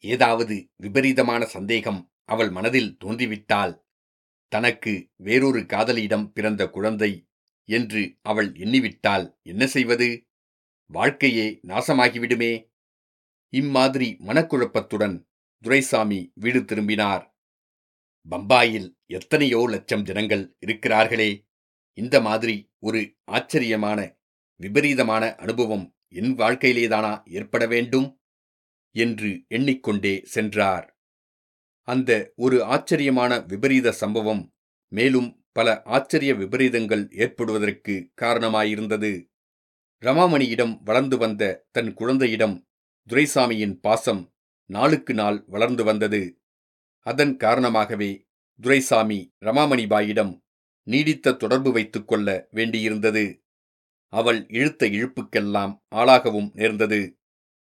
ஏதாவது 0.04 0.70
விபரீதமான 0.76 1.44
சந்தேகம் 1.44 2.12
அவள் 2.24 2.50
மனதில் 2.50 2.96
தோன்றிவிட்டால் 3.04 3.86
தனக்கு 4.48 5.10
வேறொரு 5.16 5.60
காதலியிடம் 5.60 6.32
பிறந்த 6.32 6.70
குழந்தை 6.70 7.28
என்று 7.64 8.18
அவள் 8.22 8.52
எண்ணிவிட்டால் 8.52 9.38
என்ன 9.42 9.66
செய்வது? 9.66 10.28
வாழ்க்கையே 10.86 11.60
நாசமாகிவிடுமே. 11.66 12.70
இம்மாதிரி 13.48 14.16
மனக்குழப்பத்துடன் 14.20 15.28
துரைசாமி 15.64 16.32
வீடு 16.34 16.64
திரும்பினார். 16.64 17.36
பம்பாயில் 18.30 18.88
எத்தனையோ 19.06 19.66
லட்சம் 19.68 20.02
ஜனங்கள் 20.02 20.56
இருக்கிறார்களே. 20.66 21.30
இந்த 21.92 22.20
மாதிரி 22.20 22.72
ஒரு 22.78 23.00
ஆச்சரியமான 23.24 24.18
விபரீதமான 24.56 25.34
அனுபவம் 25.34 25.96
என் 26.08 26.32
வாழ்க்கையிலேதானா 26.36 27.12
ஏற்பட 27.30 27.66
வேண்டும்? 27.66 28.21
என்று 28.92 29.44
எண்ணிக்கொண்டே 29.48 30.22
சென்றார். 30.24 30.96
அந்த 31.88 32.32
ஒரு 32.36 32.64
ஆச்சரியமான 32.64 33.40
விபரீத 33.40 33.92
சம்பவம் 33.92 34.52
மேலும் 34.88 35.44
பல 35.52 35.82
ஆச்சரிய 35.84 36.34
விபரீதங்கள் 36.34 37.12
ஏற்படுவதற்கு 37.12 38.10
காரணமாயிருந்தது. 38.20 39.30
ரமாமணியிடம் 40.02 40.82
வளர்ந்து 40.82 41.16
வந்த 41.16 41.66
தன் 41.70 41.94
குழந்தையிடம் 41.94 42.66
துரைசாமியின் 43.08 43.74
பாசம் 43.80 44.32
நாளுக்கு 44.66 45.14
நாள் 45.14 45.44
வளர்ந்து 45.46 45.84
வந்தது. 45.84 46.36
அதன் 47.06 47.36
காரணமாகவே 47.36 48.26
துரைசாமி 48.60 49.32
ரமாமணிபாயிடம் 49.40 50.40
நீடித்த 50.82 51.32
தொடர்பு 51.32 51.72
வைத்துக் 51.72 52.08
கொள்ள 52.08 52.48
வேண்டியிருந்தது. 52.52 53.40
அவள் 54.12 54.46
இழுத்த 54.48 54.86
இழுப்புக்கெல்லாம் 54.86 55.74
ஆளாகவும் 55.94 56.50
நேர்ந்தது. 56.52 57.18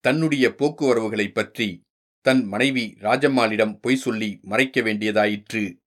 தன்னுடைய 0.03 0.49
போக்குவரவுகளைப் 0.49 1.33
பற்றி 1.33 1.85
தன் 2.21 2.45
மனைவி 2.45 2.97
ராஜம்மாளிடம் 2.99 3.79
பொய் 3.79 3.95
சொல்லி 3.95 4.39
மறைக்க 4.41 4.81
வேண்டியதாயிற்று. 4.81 5.77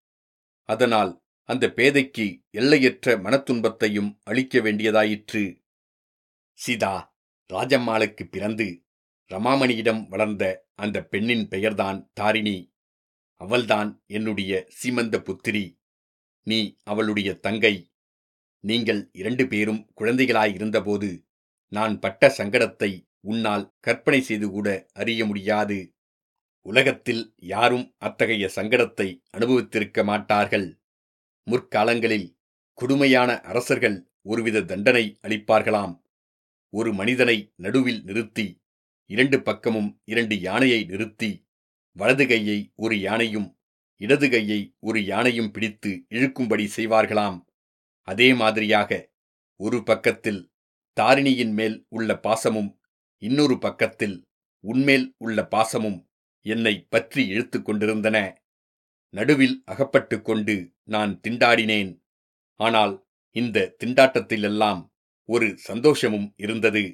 அதனால் 0.63 1.23
அந்த 1.43 1.67
பேதைக்கு 1.67 2.43
எல்லையற்ற 2.51 3.19
மனத்துன்பத்தையும் 3.19 4.19
அளிக்க 4.23 4.59
வேண்டியதாயிற்று. 4.59 5.63
சீதா 6.53 7.17
ராஜம்மாளுக்கு 7.53 8.25
பிறந்து 8.25 8.85
ரமாமணியிடம் 9.33 10.09
வளர்ந்த 10.09 10.69
அந்த 10.75 11.05
பெண்ணின் 11.05 11.49
பெயர்தான் 11.49 12.11
தாரிணி. 12.13 12.75
அவள்தான் 13.35 14.03
என்னுடைய 14.07 14.69
சீமந்த 14.83 15.19
புத்திரி. 15.19 15.79
நீ 16.43 16.77
அவளுடைய 16.85 17.35
தங்கை. 17.35 17.93
நீங்கள் 18.61 19.09
இரண்டு 19.13 19.47
பேரும் 19.47 19.93
குழந்தைகளாயிருந்தபோது 19.97 21.25
நான் 21.69 21.99
பட்ட 21.99 22.35
சங்கடத்தை 22.39 23.05
உன்னால் 23.31 23.65
கற்பனை 23.81 24.21
செய்து 24.21 24.47
கூட 24.51 24.69
அறிய 24.93 25.21
முடியாது. 25.27 25.79
உலகத்தில் 26.67 27.23
யாரும் 27.53 27.87
அத்தகைய 27.99 28.45
சங்கடத்தை 28.57 29.09
அனுபவித்திருக்க 29.37 30.05
மாட்டார்கள். 30.05 30.69
முற்காலங்களில் 31.47 32.29
கொடுமையான 32.79 33.31
அரசர்கள் 33.51 33.99
ஒருவித 34.23 34.65
தண்டனை 34.71 35.05
அளிப்பார்களாம். 35.23 35.95
ஒரு 36.73 36.91
மனிதனை 36.95 37.37
நடுவில் 37.57 38.01
நிறுத்தி 38.05 38.47
இரண்டு 39.11 39.39
பக்கமும் 39.43 39.91
இரண்டு 40.05 40.35
யானையை 40.41 40.81
நிறுத்தி 40.85 41.31
வலது 41.97 42.25
கையை 42.27 42.59
ஒரு 42.77 42.95
யானையும் 43.01 43.49
இடது 44.01 44.27
கையை 44.31 44.61
ஒரு 44.79 45.01
யானையும் 45.05 45.51
பிடித்து 45.51 45.91
இழுக்கும்படி 46.15 46.65
செய்வார்களாம். 46.77 47.39
அதே 48.09 48.29
மாதிரியாக 48.41 48.91
ஒரு 49.61 49.79
பக்கத்தில் 49.83 50.43
தாரிணியின் 50.97 51.55
மேல் 51.59 51.77
உள்ள 51.89 52.11
பாசமும் 52.27 52.71
இன்னொரு 53.23 53.59
பக்கத்தில் 53.59 54.17
உன்மேல் 54.61 55.15
உள்ள 55.17 55.43
பாசமும் 55.43 55.99
என்னை 56.43 56.87
பற்றி 56.89 57.23
இழுத்து 57.27 57.63
கொண்டிருந்தன. 57.63 58.45
நடுவில் 59.15 59.63
அகப்பட்டு 59.65 60.23
கொண்டு 60.23 60.57
நான் 60.85 61.21
திண்டாடினேன். 61.29 61.93
ஆனால் 62.61 62.95
இந்த 63.31 63.75
திண்டாட்டத்திலெல்லாம் 63.85 64.83
ஒரு 65.25 65.59
சந்தோஷமும் 65.59 66.33
இருந்தது 66.37 66.85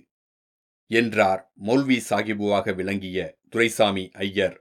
என்றார் 0.87 1.53
மௌல்வி 1.63 1.99
சாகிபுவாக 2.11 2.75
விளங்கிய 2.75 3.19
துரைசாமி 3.49 4.11
ஐயர். 4.13 4.57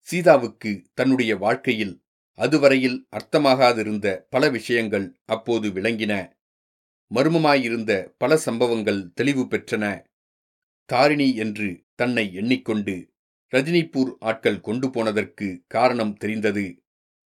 சீதாவுக்கு 0.00 0.70
தன்னுடைய 0.94 1.36
வாழ்க்கையில் 1.36 1.94
அதுவரையில் 2.34 2.98
அர்த்தமாகாதிருந்த 3.10 4.06
பல 4.30 4.50
விஷயங்கள் 4.50 5.06
அப்போது 5.24 5.68
விளங்கின. 5.70 6.12
மர்மமாயிருந்த 7.10 7.92
பல 8.18 8.36
சம்பவங்கள் 8.36 9.00
தெளிவு 9.12 9.44
பெற்றன. 9.44 9.84
தாரிணி 10.92 11.34
என்று 11.34 11.84
தன்னை 11.94 12.34
எண்ணிக்கொண்டு 12.34 13.10
ரஜினிபூர் 13.54 14.14
ஆட்கள் 14.18 14.60
கொண்டு 14.60 14.90
போனதற்கு 14.90 15.64
காரணம் 15.66 16.14
தெரிந்தது. 16.14 16.82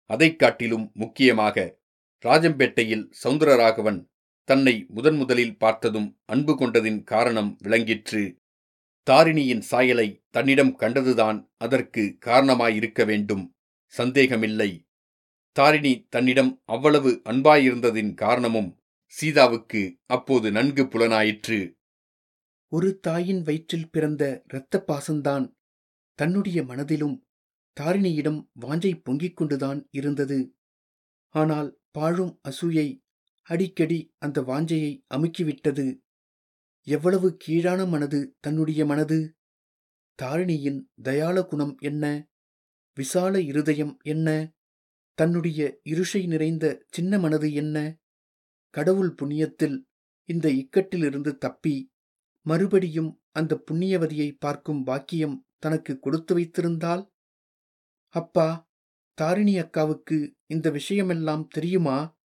அதைக் 0.07 0.39
காட்டிலும் 0.39 0.91
முக்கியமாக 0.95 1.79
ராஜம்பேட்டையில் 2.25 3.11
சவுந்தரராகவன் 3.25 4.05
தன்னை 4.45 4.85
முதன் 4.89 5.17
முதலில் 5.17 5.59
பார்த்ததும் 5.59 6.19
அன்பு 6.25 6.57
கொண்டதின் 6.59 7.03
காரணம் 7.03 7.59
விளங்கிற்று. 7.63 8.37
தாரிணியின் 9.03 9.61
சாயலை 9.61 10.23
தன்னிடம் 10.31 10.77
கண்டதுதான் 10.77 11.51
அதற்கு 11.57 12.19
காரணமாயிருக்க 12.27 13.07
வேண்டும். 13.07 13.55
சந்தேகமில்லை. 13.87 14.85
தாரிணி 15.53 16.07
தன்னிடம் 16.09 16.63
அவ்வளவு 16.65 17.23
அன்பாயிருந்ததின் 17.25 18.15
காரணமும் 18.15 18.79
சீதாவுக்கு 19.07 19.97
அப்போது 20.07 20.51
நன்கு 20.51 20.85
புலனாயிற்று. 20.85 21.79
ஒரு 22.73 22.99
தாயின் 22.99 23.43
வயிற்றில் 23.43 23.91
பிறந்த 23.91 24.43
இரத்த 24.49 24.85
பாசந்தான் 24.87 25.55
தன்னுடைய 26.15 26.63
மனதிலும் 26.63 27.27
தாரிணியிடம் 27.81 28.49
வாஞ்சை 28.61 29.01
பொங்கிக் 29.03 29.37
கொண்டுதான் 29.37 29.89
இருந்தது. 29.91 30.55
ஆனால் 31.29 31.81
பாழும் 31.91 32.41
அசூயை 32.49 33.01
அடிக்கடி 33.43 34.15
அந்த 34.19 34.41
வாஞ்சையை 34.43 35.05
அமுக்கிவிட்டது. 35.15 35.99
எவ்வளவு 36.83 37.37
கீழான 37.37 37.89
மனது 37.89 38.37
தன்னுடைய 38.41 38.87
மனது? 38.87 39.37
தாரிணியின் 40.15 40.91
தயால 41.03 41.47
குணம் 41.47 41.77
என்ன? 41.81 42.29
விசால 42.97 43.43
இருதயம் 43.43 43.99
என்ன? 44.03 44.53
தன்னுடைய 45.15 45.81
இருஷை 45.85 46.27
நிறைந்த 46.27 46.85
சின்ன 46.89 47.19
மனது 47.19 47.53
என்ன? 47.53 47.99
கடவுள் 48.71 49.15
புண்ணியத்தில் 49.23 49.83
இந்த 50.25 50.49
இக்கட்டிலிருந்து 50.49 51.37
தப்பி 51.37 51.90
மறுபடியும் 52.41 53.23
அந்த 53.31 53.63
புண்ணியவதியை 53.71 54.37
பார்க்கும் 54.39 54.85
பாக்கியம் 54.85 55.47
தனக்கு 55.59 55.99
கொடுத்து 55.99 56.35
வைத்திருந்தால்? 56.35 57.13
அப்பா 58.09 58.71
தாரிணி 59.15 59.55
அக்காவுக்கு 59.59 60.33
இந்த 60.47 60.71
விஷயமெல்லாம் 60.71 61.47
தெரியுமா? 61.47 62.19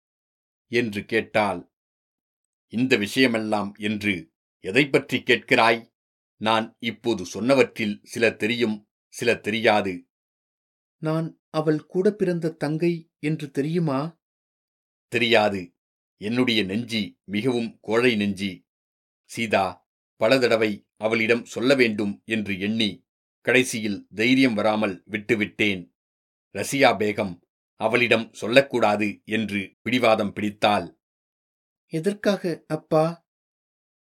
என்று 0.67 1.05
கேட்டாள். 1.05 1.71
இந்த 2.67 2.97
விஷயமெல்லாம் 2.97 3.79
என்று 3.79 4.31
எதை 4.59 4.89
பற்றி 4.89 5.17
கேட்கிறாய்? 5.17 5.93
நான் 6.37 6.75
இப்போது 6.79 7.23
சொன்னவற்றில் 7.23 7.99
சில 8.03 8.31
தெரியும் 8.31 8.87
சில 9.07 9.35
தெரியாது. 9.35 10.07
நான் 10.97 11.39
அவள் 11.49 11.85
கூட 11.85 12.11
பிறந்த 12.11 12.51
தங்கை 12.51 13.11
என்று 13.19 13.51
தெரியுமா? 13.51 14.17
தெரியாது. 15.07 15.73
என்னுடைய 16.17 16.63
நெஞ்சி 16.63 17.19
மிகவும் 17.23 17.77
கோழை 17.81 18.15
நெஞ்சி. 18.15 18.67
சீதா 19.23 19.84
பல 20.15 20.37
தடவை 20.39 20.87
அவளிடம் 20.97 21.45
சொல்ல 21.45 21.75
வேண்டும் 21.75 22.21
என்று 22.25 22.59
எண்ணி 22.59 22.89
கடைசியில் 23.41 24.07
தைரியம் 24.15 24.53
வராமல் 24.53 25.03
விட்டுவிட்டேன். 25.11 25.81
ரசியா 26.55 26.91
பேகம் 26.99 27.33
அவளிடம் 27.81 28.33
சொல்லக்கூடாது 28.33 29.21
என்று 29.25 29.61
பிடிவாதம் 29.81 30.33
பிடித்தாள். 30.33 30.87
எதற்காக 31.93 32.63
அப்பா? 32.67 33.27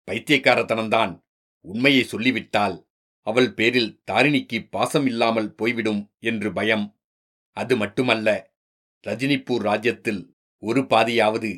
பைத்தியக்காரத்தனம்தான் 0.09 1.12
உண்மையை 1.61 2.05
சொல்லிவிட்டால் 2.05 2.77
அவள் 3.27 3.55
பேரில் 3.55 4.03
தாரிணிக்கு 4.11 4.68
பாசம் 4.71 5.07
இல்லாமல் 5.07 5.55
போய்விடும் 5.55 6.03
என்று 6.18 6.53
பயம். 6.53 6.87
அது 7.57 7.77
மட்டுமல்ல 7.77 8.29
ரஜினிப்பூர் 9.07 9.62
ராஜ்யத்தில் 9.62 10.23
ஒரு 10.62 10.81
பாதியாவது 10.81 11.51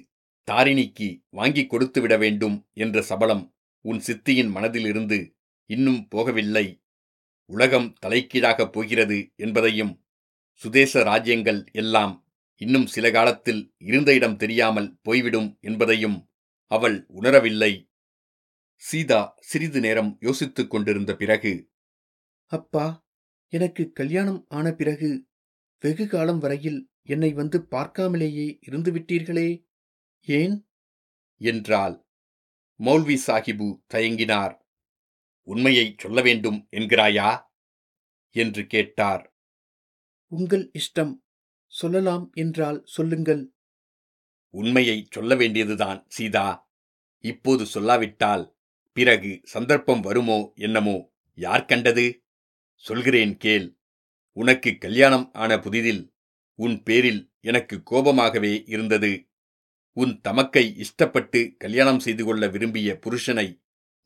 தாரிணிக்கு 0.49 1.09
வாங்கிக் 1.29 1.71
கொடுத்து 1.71 2.01
விட 2.01 2.17
வேண்டும் 2.17 2.57
என்ற 2.73 3.03
சபலம் 3.03 3.45
உன் 3.81 3.99
சித்தியின் 3.99 4.51
மனதிலிருந்து 4.55 5.37
இன்னும் 5.67 6.09
போகவில்லை. 6.15 6.83
உலகம் 7.45 7.95
தலைக்கீழாகப் 8.07 8.73
போகிறது 8.73 9.33
என்பதையும் 9.37 10.05
சுதேச 10.53 11.03
ராஜ்யங்கள் 11.03 11.65
எல்லாம் 11.73 12.29
இன்னும் 12.57 12.87
சில 12.87 13.11
காலத்தில் 13.11 13.75
இருந்த 13.79 14.15
இடம் 14.15 14.37
தெரியாமல் 14.37 14.99
போய்விடும் 15.03 15.59
என்பதையும் 15.61 16.31
அவள் 16.67 17.07
உணரவில்லை. 17.21 17.89
சீதா 18.77 19.35
சிறிது 19.41 19.81
நேரம் 19.81 20.17
யோசித்துக் 20.21 20.71
கொண்டிருந்த 20.71 21.17
பிறகு 21.17 21.71
அப்பா 22.47 23.07
எனக்கு 23.49 23.93
கல்யாணம் 23.93 24.47
ஆன 24.49 24.73
பிறகு 24.73 25.27
வெகு 25.81 26.07
காலம் 26.07 26.39
வரையில் 26.39 26.91
என்னை 27.03 27.33
வந்து 27.33 27.67
பார்க்காமலேயே 27.71 28.59
இருந்துவிட்டீர்களே? 28.67 29.67
ஏன்? 30.27 30.69
என்றாள். 31.37 32.07
மௌல்வி 32.81 33.19
சாஹிபு 33.27 33.83
தயங்கினார். 33.95 34.59
உண்மையை 35.43 35.95
சொல்ல 35.99 36.23
வேண்டும் 36.23 36.69
என்கிறாயா? 36.71 37.43
என்று 38.31 38.67
கேட்டார். 38.67 39.35
உங்கள் 40.27 40.71
இஷ்டம் 40.73 41.15
சொல்லலாம் 41.67 42.31
என்றால் 42.35 42.83
சொல்லுங்கள். 42.85 43.55
உண்மையை 44.51 45.09
சொல்ல 45.11 45.35
வேண்டியதுதான் 45.35 46.05
சீதா. 46.09 46.71
இப்போது 47.19 47.65
சொல்லாவிட்டால் 47.65 48.57
பிறகு 48.93 49.41
சந்தர்ப்பம் 49.43 50.01
வருமோ 50.01 50.53
என்னமோ 50.55 51.13
யார் 51.35 51.65
கண்டது? 51.65 52.25
சொல்கிறேன் 52.75 53.37
கேள். 53.37 53.79
உனக்கு 54.33 54.79
கல்யாணம் 54.79 55.31
ஆன 55.33 55.57
புதிதில் 55.57 56.15
உன் 56.55 56.83
பேரில் 56.83 57.33
எனக்கு 57.41 57.83
கோபமாகவே 57.91 58.63
இருந்தது. 58.67 59.30
உன் 60.03 60.13
தமக்கை 60.27 60.65
இஷ்டப்பட்டு 60.85 61.41
கல்யாணம் 61.63 62.03
செய்து 62.05 62.23
கொள்ள 62.25 62.43
விரும்பிய 62.49 62.91
புருஷனை 63.05 63.49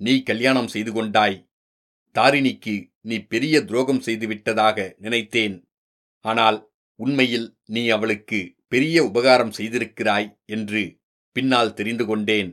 நீ 0.01 0.15
கல்யாணம் 0.23 0.71
செய்து 0.75 0.93
கொண்டாய். 0.93 1.37
தாரிணிக்கு 2.15 2.75
நீ 3.01 3.17
பெரிய 3.33 3.55
துரோகம் 3.65 4.03
செய்துவிட்டதாக 4.07 4.77
நினைத்தேன். 4.99 5.57
ஆனால் 6.25 6.59
உண்மையில் 7.01 7.47
நீ 7.65 7.83
அவளுக்கு 7.89 8.41
பெரிய 8.69 8.97
உபகாரம் 9.05 9.55
செய்திருக்கிறாய் 9.59 10.29
என்று 10.47 10.83
பின்னால் 11.37 11.75
தெரிந்து 11.75 12.05
கொண்டேன். 12.07 12.51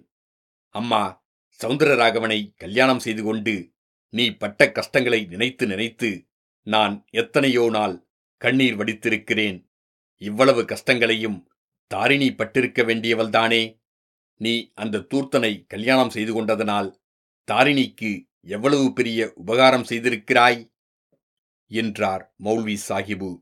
அம்மா 0.76 1.04
சவுந்தரராகவனை 1.60 2.40
கல்யாணம் 2.64 3.02
செய்து 3.06 3.24
கொண்டு 3.24 3.56
நீ 4.14 4.26
பட்ட 4.42 4.62
கஷ்டங்களை 4.72 5.20
நினைத்து 5.34 5.66
நினைத்து 5.68 6.10
நான் 6.68 6.96
எத்தனையோ 7.22 7.64
நாள் 7.70 7.96
கண்ணீர் 8.42 8.78
வடித்திருக்கிறேன். 8.80 9.58
இவ்வளவு 10.22 10.62
கஷ்டங்களையும் 10.66 11.40
தாரிணி 11.92 12.30
பட்டிருக்க 12.30 12.86
வேண்டியவள்தானே? 12.86 13.82
நீ 14.36 14.72
அந்த 14.74 14.98
தூர்த்தனை 14.98 15.66
கல்யாணம் 15.66 16.10
செய்து 16.10 16.34
கொண்டதனால் 16.34 17.02
தாரிணிக்கு 17.52 18.30
எவ்வளவு 18.40 18.94
பெரிய 18.94 19.32
உபகாரம் 19.36 19.84
செய்திருக்கிறாய்? 19.84 20.74
என்றார் 21.68 22.36
மௌல்வி 22.44 22.78
சாஹிபு 22.90 23.42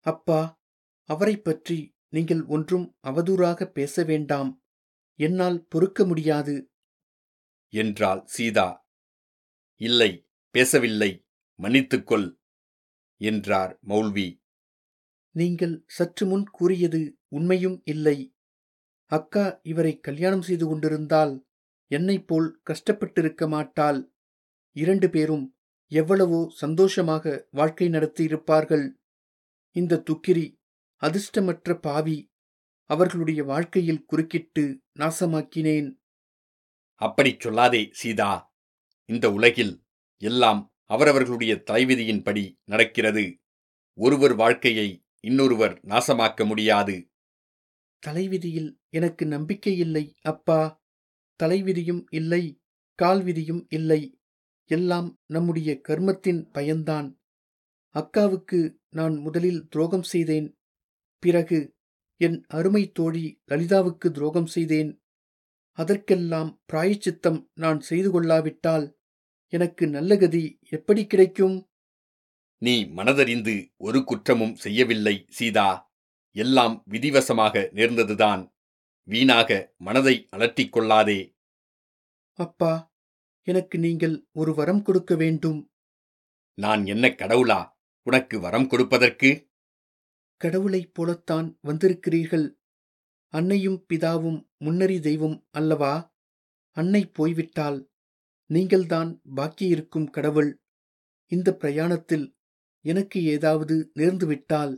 அப்பா 0.00 0.60
அவரைப் 1.04 1.44
பற்றி 1.44 1.96
நீங்கள் 2.08 2.44
ஒன்றும் 2.44 2.96
அவதூறாக 3.02 3.64
பேச 3.64 4.04
வேண்டாம். 4.04 4.64
என்னால் 5.14 5.66
பொறுக்க 5.68 6.06
முடியாது. 6.06 6.72
என்றாள் 7.68 8.26
சீதா. 8.26 8.88
இல்லை 9.76 10.28
பேசவில்லை 10.50 11.26
மன்னித்துக்கொள் 11.62 12.36
என்றார் 13.16 13.78
மௌல்வி. 13.88 14.43
நீங்கள் 15.34 15.84
சற்று 15.86 16.26
முன் 16.26 16.44
கூறியது 16.44 17.18
உண்மையும் 17.28 17.82
இல்லை. 17.84 18.36
அக்கா 19.06 19.60
இவரை 19.62 19.98
கல்யாணம் 19.98 20.42
செய்து 20.42 20.66
கொண்டிருந்தால் 20.66 21.46
என்னைப் 21.86 22.26
போல் 22.26 22.60
கஷ்டப்பட்டிருக்க 22.70 23.48
மாட்டாள். 23.48 24.12
இரண்டு 24.72 25.10
பேரும் 25.10 25.56
எவ்வளவோ 25.86 26.52
சந்தோஷமாக 26.54 27.46
வாழ்க்கை 27.50 27.88
நடத்தியிருப்பார்கள். 27.88 28.90
இந்த 29.70 30.00
துக்கிரி 30.00 30.58
அதிர்ஷ்டமற்ற 31.02 31.74
பாவி 31.80 32.32
அவர்களுடைய 32.84 33.44
வாழ்க்கையில் 33.44 34.04
குறுக்கிட்டு 34.04 34.80
நாசமாக்கினேன். 34.98 35.96
அப்படிச் 36.94 37.46
சொல்லாதே 37.46 37.88
சீதா. 37.90 38.56
இந்த 39.04 39.32
உலகில் 39.32 39.84
எல்லாம் 40.16 40.74
அவரவர்களுடைய 40.84 41.62
தலைவிதியின்படி 41.70 42.58
நடக்கிறது. 42.64 43.38
ஒருவர் 43.98 44.34
வாழ்க்கையை 44.34 45.03
இன்னொருவர் 45.24 45.80
நாசமாக்க 45.84 46.46
முடியாது. 46.46 47.08
தலைவிதியில் 47.98 48.78
எனக்கு 48.90 49.26
நம்பிக்கை 49.26 49.78
இல்லை 49.78 50.14
அப்பா. 50.22 50.82
தலைவிதியும் 51.42 52.04
இல்லை 52.10 52.60
கால்விதியும் 53.02 53.66
இல்லை. 53.68 54.02
எல்லாம் 54.70 55.08
நம்முடைய 55.26 55.80
கர்மத்தின் 55.88 56.42
பயன்தான். 56.52 57.08
அக்காவுக்கு 57.94 58.60
நான் 58.90 59.16
முதலில் 59.16 59.68
துரோகம் 59.68 60.02
செய்தேன். 60.02 60.48
பிறகு 61.18 61.74
என் 62.20 62.44
அருமை 62.48 62.92
தோழி 62.92 63.40
லலிதாவுக்கு 63.50 64.10
துரோகம் 64.10 64.46
செய்தேன். 64.46 64.90
அதற்கெல்லாம் 65.78 66.50
பிராயச்சித்தம் 66.66 67.40
நான் 67.54 67.80
செய்து 67.80 68.10
கொள்ளாவிட்டால் 68.10 68.86
எனக்கு 69.52 69.86
நல்ல 69.86 70.16
கதி 70.16 70.58
எப்படி 70.70 71.06
கிடைக்கும்? 71.06 71.56
நீ 72.64 72.84
மனதறிந்து 72.84 73.74
ஒரு 73.76 74.04
குற்றமும் 74.04 74.54
செய்யவில்லை 74.54 75.26
சீதா. 75.28 75.94
எல்லாம் 76.30 76.84
விதிவசமாக 76.90 77.70
நேர்ந்ததுதான். 77.72 78.52
வீணாக 79.02 79.74
மனதை 79.76 80.28
அலட்டிக் 80.30 80.72
கொள்ளாதே. 80.72 81.36
அப்பா 82.32 82.94
எனக்கு 83.42 83.78
நீங்கள் 83.78 84.26
ஒரு 84.32 84.54
வரம் 84.54 84.82
கொடுக்க 84.82 85.14
வேண்டும். 85.14 85.72
நான் 86.54 86.86
என்ன 86.86 87.08
கடவுளா 87.08 87.72
உனக்கு 88.02 88.40
வரம் 88.40 88.66
கொடுப்பதற்கு? 88.66 89.50
கடவுளைப் 90.36 90.94
போலத்தான் 90.94 91.58
வந்திருக்கிறீர்கள். 91.66 92.54
அன்னையும் 93.28 93.86
பிதாவும் 93.94 94.48
முன்னறி 94.56 95.00
தெய்வம் 95.00 95.46
அல்லவா? 95.50 96.14
அன்னை 96.70 97.06
போய்விட்டால் 97.06 97.90
நீங்கள்தான் 98.46 99.20
பாக்கியிருக்கும் 99.36 100.10
கடவுள். 100.10 100.60
இந்த 101.26 101.56
பிரயாணத்தில் 101.56 102.33
எனக்கு 102.84 103.24
ஏதாவது 103.24 103.90
நேர்ந்துவிட்டால் 103.94 104.74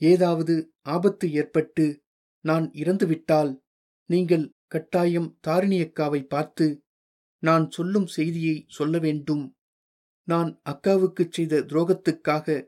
ஏதாவது 0.00 0.54
ஆபத்து 0.86 1.32
ஏற்பட்டு 1.32 2.02
நான் 2.44 2.70
இறந்துவிட்டால் 2.70 3.62
நீங்கள் 4.06 4.54
கட்டாயம் 4.66 5.38
தாரிணியக்காவை 5.46 6.20
பார்த்து 6.26 6.82
நான் 7.42 7.70
சொல்லும் 7.70 8.06
செய்தியை 8.06 8.64
சொல்ல 8.68 8.98
வேண்டும். 8.98 9.56
நான் 10.28 10.60
அக்காவுக்குச் 10.70 11.32
செய்த 11.32 11.60
துரோகத்துக்காக 11.60 12.66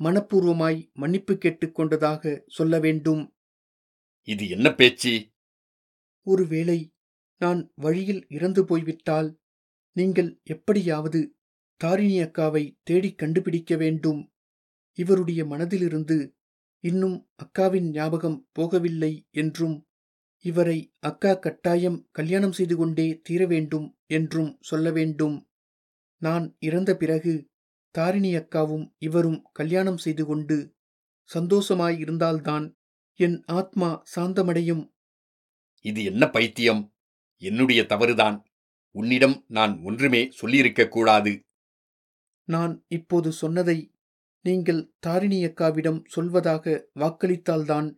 மனப்பூர்வமாய் 0.00 0.92
மன்னிப்பு 0.92 1.34
கேட்டுக்கொண்டதாக 1.34 2.42
சொல்ல 2.46 2.80
வேண்டும். 2.80 3.22
இது 4.28 4.48
என்ன 4.48 4.74
பேச்சு? 4.74 5.14
ஒருவேளை 6.26 6.78
நான் 7.40 7.72
வழியில் 7.74 8.22
இறந்து 8.28 8.64
போய்விட்டால் 8.64 9.28
நீங்கள் 9.96 10.30
எப்படியாவது 10.44 11.35
தாரிணி 11.76 12.22
அக்காவை 12.22 12.78
தேடிக் 12.82 13.18
கண்டுபிடிக்க 13.18 13.76
வேண்டும். 13.76 14.32
இவருடைய 14.92 15.44
மனதிலிருந்து 15.44 16.30
இன்னும் 16.80 17.30
அக்காவின் 17.34 17.90
ஞாபகம் 17.90 18.48
போகவில்லை 18.58 19.30
என்றும் 19.30 19.86
இவரை 20.40 20.92
அக்கா 20.98 21.34
கட்டாயம் 21.34 22.08
கல்யாணம் 22.10 22.52
செய்து 22.52 22.76
கொண்டே 22.76 23.20
தீர 23.22 23.46
வேண்டும் 23.46 23.98
என்றும் 24.06 24.58
சொல்ல 24.60 24.90
வேண்டும். 24.90 25.48
நான் 26.16 26.56
இறந்த 26.58 26.96
பிறகு 26.96 27.48
தாரிணி 27.90 28.36
அக்காவும் 28.36 28.94
இவரும் 28.98 29.48
கல்யாணம் 29.52 29.96
செய்து 29.96 30.26
கொண்டு 30.26 30.74
சந்தோஷமாயிருந்தால்தான் 31.34 32.74
என் 33.14 33.42
ஆத்மா 33.46 34.02
சாந்தமடையும். 34.16 34.92
இது 35.80 36.04
என்ன 36.04 36.30
பைத்தியம்? 36.30 36.94
என்னுடைய 37.36 37.86
தவறுதான். 37.86 38.44
உன்னிடம் 38.90 39.44
நான் 39.48 39.80
ஒன்றுமே 39.82 40.28
சொல்லியிருக்கக் 40.42 40.88
கூடாது. 40.88 41.45
நான் 42.46 42.84
இப்போது 42.88 43.32
சொன்னதை 43.32 43.90
நீங்கள் 44.42 44.92
தாரிணி 44.98 45.44
அக்காவிடம் 45.44 46.04
சொல்வதாக 46.16 46.82
வாக்களித்தால்தான் 46.94 47.96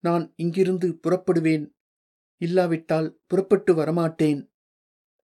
நான் 0.00 0.32
இங்கிருந்து 0.36 1.00
புறப்படுவேன். 1.08 1.70
இல்லாவிட்டால் 2.36 3.20
புறப்பட்டு 3.26 3.74
வரமாட்டேன். 3.74 4.48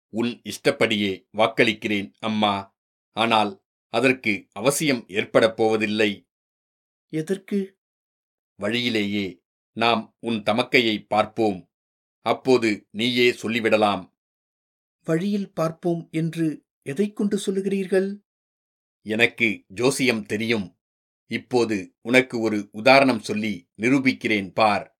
உன் 0.08 0.42
இஷ்டப்படியே 0.44 1.28
வாக்களிக்கிறேன் 1.36 2.12
அம்மா. 2.18 2.76
ஆனால் 3.12 3.62
அதற்கு 3.88 4.46
அவசியம் 4.52 5.04
ஏற்படப் 5.08 5.56
போவதில்லை. 5.56 6.28
எதற்கு? 7.08 7.78
வழியிலேயே 8.54 9.42
நாம் 9.72 10.16
உன் 10.20 10.42
தமக்கையை 10.42 11.04
பார்ப்போம். 11.08 11.70
அப்போது 12.20 12.86
நீயே 12.90 13.30
சொல்லிவிடலாம். 13.30 14.12
வழியில் 15.04 15.52
பார்ப்போம் 15.52 16.08
என்று 16.10 16.64
எதைக் 16.82 17.16
கொண்டு 17.16 17.38
சொல்லுகிறீர்கள்? 17.46 18.25
எனக்கு 19.06 19.64
ஜோசியம் 19.66 20.26
தெரியும். 20.26 20.78
இப்போது 21.26 21.94
உனக்கு 22.00 22.40
ஒரு 22.40 22.68
உதாரணம் 22.72 23.18
சொல்லி 23.18 23.70
நிரூபிக்கிறேன் 23.78 24.50
பார். 24.52 24.98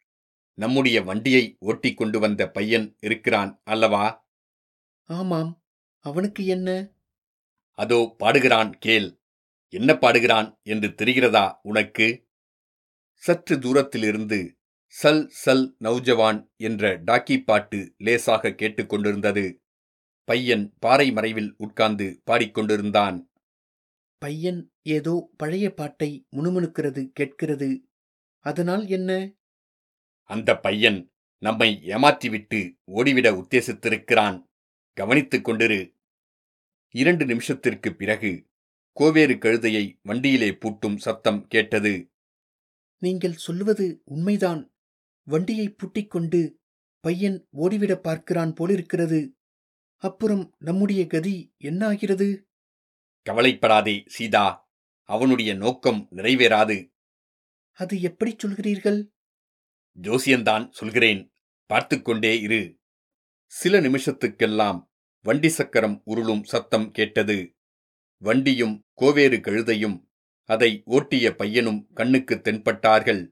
நம்முடைய 0.55 1.03
வண்டியை 1.03 1.57
ஓட்டிக் 1.59 1.97
கொண்டு 1.97 2.19
வந்த 2.19 2.51
பையன் 2.51 2.97
இருக்கிறான் 3.01 3.61
அல்லவா? 3.65 4.31
ஆமாம். 5.05 5.63
அவனுக்கு 6.01 6.47
என்ன? 6.47 6.95
அதோ 7.73 8.15
பாடுகிறான் 8.19 8.73
கேள். 8.79 9.21
என்ன 9.69 9.99
பாடுகிறான் 9.99 10.61
என்று 10.63 10.89
தெரிகிறதா 10.89 11.59
உனக்கு? 11.63 12.27
சற்று 13.15 13.59
தூரத்திலிருந்து 13.59 14.57
சல் 15.03 15.31
சல் 15.45 15.77
நௌஜவான் 15.85 16.41
என்ற 16.57 16.99
டாக்கி 17.07 17.37
பாட்டு 17.45 17.95
லேசாக 17.99 18.49
கேட்டுக்கொண்டிருந்தது 18.49 19.59
பையன் 20.25 20.77
பாறை 20.79 21.13
மறைவில் 21.13 21.55
உட்கார்ந்து 21.57 22.23
பாடிக்கொண்டிருந்தான் 22.27 23.26
பையன் 24.19 24.73
ஏதோ 24.83 25.31
பழைய 25.37 25.75
பாட்டை 25.75 26.27
முணுமுணுக்கிறது 26.37 27.09
கேட்கிறது. 27.13 27.89
அதனால் 28.39 28.87
என்ன? 28.87 29.33
அந்த 30.23 30.57
பையன் 30.57 31.13
நம்மை 31.39 31.81
ஏமாற்றிவிட்டு 31.83 32.79
ஓடிவிட 32.93 33.43
உத்தேசித்திருக்கிறான். 33.43 34.45
கவனித்துக் 34.93 35.49
கொண்டிரு. 35.49 35.95
இரண்டு 36.91 37.25
நிமிஷத்திற்குப் 37.25 37.97
பிறகு 37.97 38.47
கோவேறு 38.93 39.35
கழுதையை 39.35 39.99
வண்டியிலே 40.03 40.51
பூட்டும் 40.51 40.97
சத்தம் 40.97 41.47
கேட்டது. 41.47 42.11
நீங்கள் 42.99 43.33
சொல்லுவது 43.33 44.03
உண்மைதான். 44.05 44.75
வண்டியை 45.23 45.69
பூட்டிக் 45.69 46.11
கொண்டு 46.11 46.61
பையன் 47.01 47.49
ஓடிவிட 47.53 47.95
பார்க்கிறான் 47.95 48.53
போலிருக்கிறது. 48.53 49.37
அப்புறம் 49.97 50.55
நம்முடைய 50.59 51.07
கதி 51.07 51.55
என்ன 51.59 51.87
ஆகிறது? 51.87 52.46
கவலைப்படாதே 53.27 54.05
சீதா. 54.07 54.71
அவனுடைய 55.03 55.55
நோக்கம் 55.55 56.09
நிறைவேறாது. 56.11 56.93
அது 57.73 58.01
எப்படி 58.01 58.37
சொல்கிறீர்கள்? 58.37 59.09
ஜோசியந்தான் 60.03 60.71
சொல்கிறேன். 60.71 61.33
பார்த்துக்கொண்டே 61.67 62.41
இரு. 62.41 62.79
சில 63.47 63.81
நிமிஷத்துக்கெல்லாம் 63.81 64.91
வண்டி 65.23 65.49
சக்கரம் 65.49 66.03
உருளும் 66.07 66.43
சத்தம் 66.43 66.91
கேட்டது. 66.91 67.57
வண்டியும் 68.19 68.87
கோவேறு 69.01 69.41
கழுதையும் 69.41 70.09
அதை 70.45 70.83
ஓட்டிய 70.85 71.35
பையனும் 71.35 71.89
கண்ணுக்கு 71.95 72.35
தென்பட்டார்கள். 72.35 73.29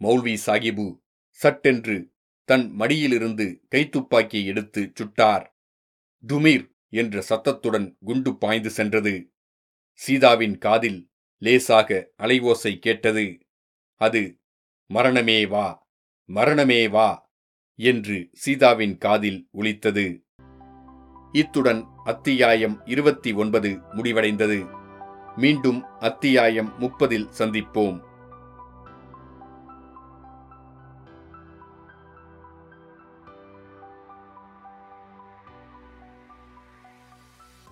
மௌல்வி 0.00 0.36
சாகிபு 0.46 1.00
சட்டென்று 1.30 2.12
தன் 2.44 2.70
மடியிலிருந்து 2.70 3.66
கைத்துப்பாக்கியை 3.74 4.44
எடுத்து 4.44 4.92
சுட்டார். 5.00 5.46
டுமீர் 6.26 6.73
என்ற 6.88 7.20
சத்தத்துடன் 7.20 7.96
குண்டு 8.04 8.36
பாய்ந்து 8.36 8.70
சென்றது. 8.70 9.32
சீதாவின் 9.92 10.58
காதில் 10.58 11.10
லேசாக 11.38 12.10
அலைவோசை 12.18 12.78
கேட்டது. 12.78 13.38
அது 13.94 14.40
மரணமே 14.86 15.46
வா 15.46 15.88
மரணமே 16.24 16.88
வா 16.88 17.32
என்று 17.74 18.30
சீதாவின் 18.32 18.98
காதில் 18.98 19.48
ஒலித்தது. 19.52 20.24
இத்துடன் 21.32 21.84
அத்தியாயம் 22.04 22.86
இருபத்தி 22.86 23.32
ஒன்பது 23.32 23.68
முடிவடைந்தது. 23.70 24.82
மீண்டும் 25.36 25.84
அத்தியாயம் 25.98 26.72
முப்பதில் 26.80 27.30
சந்திப்போம். 27.38 28.13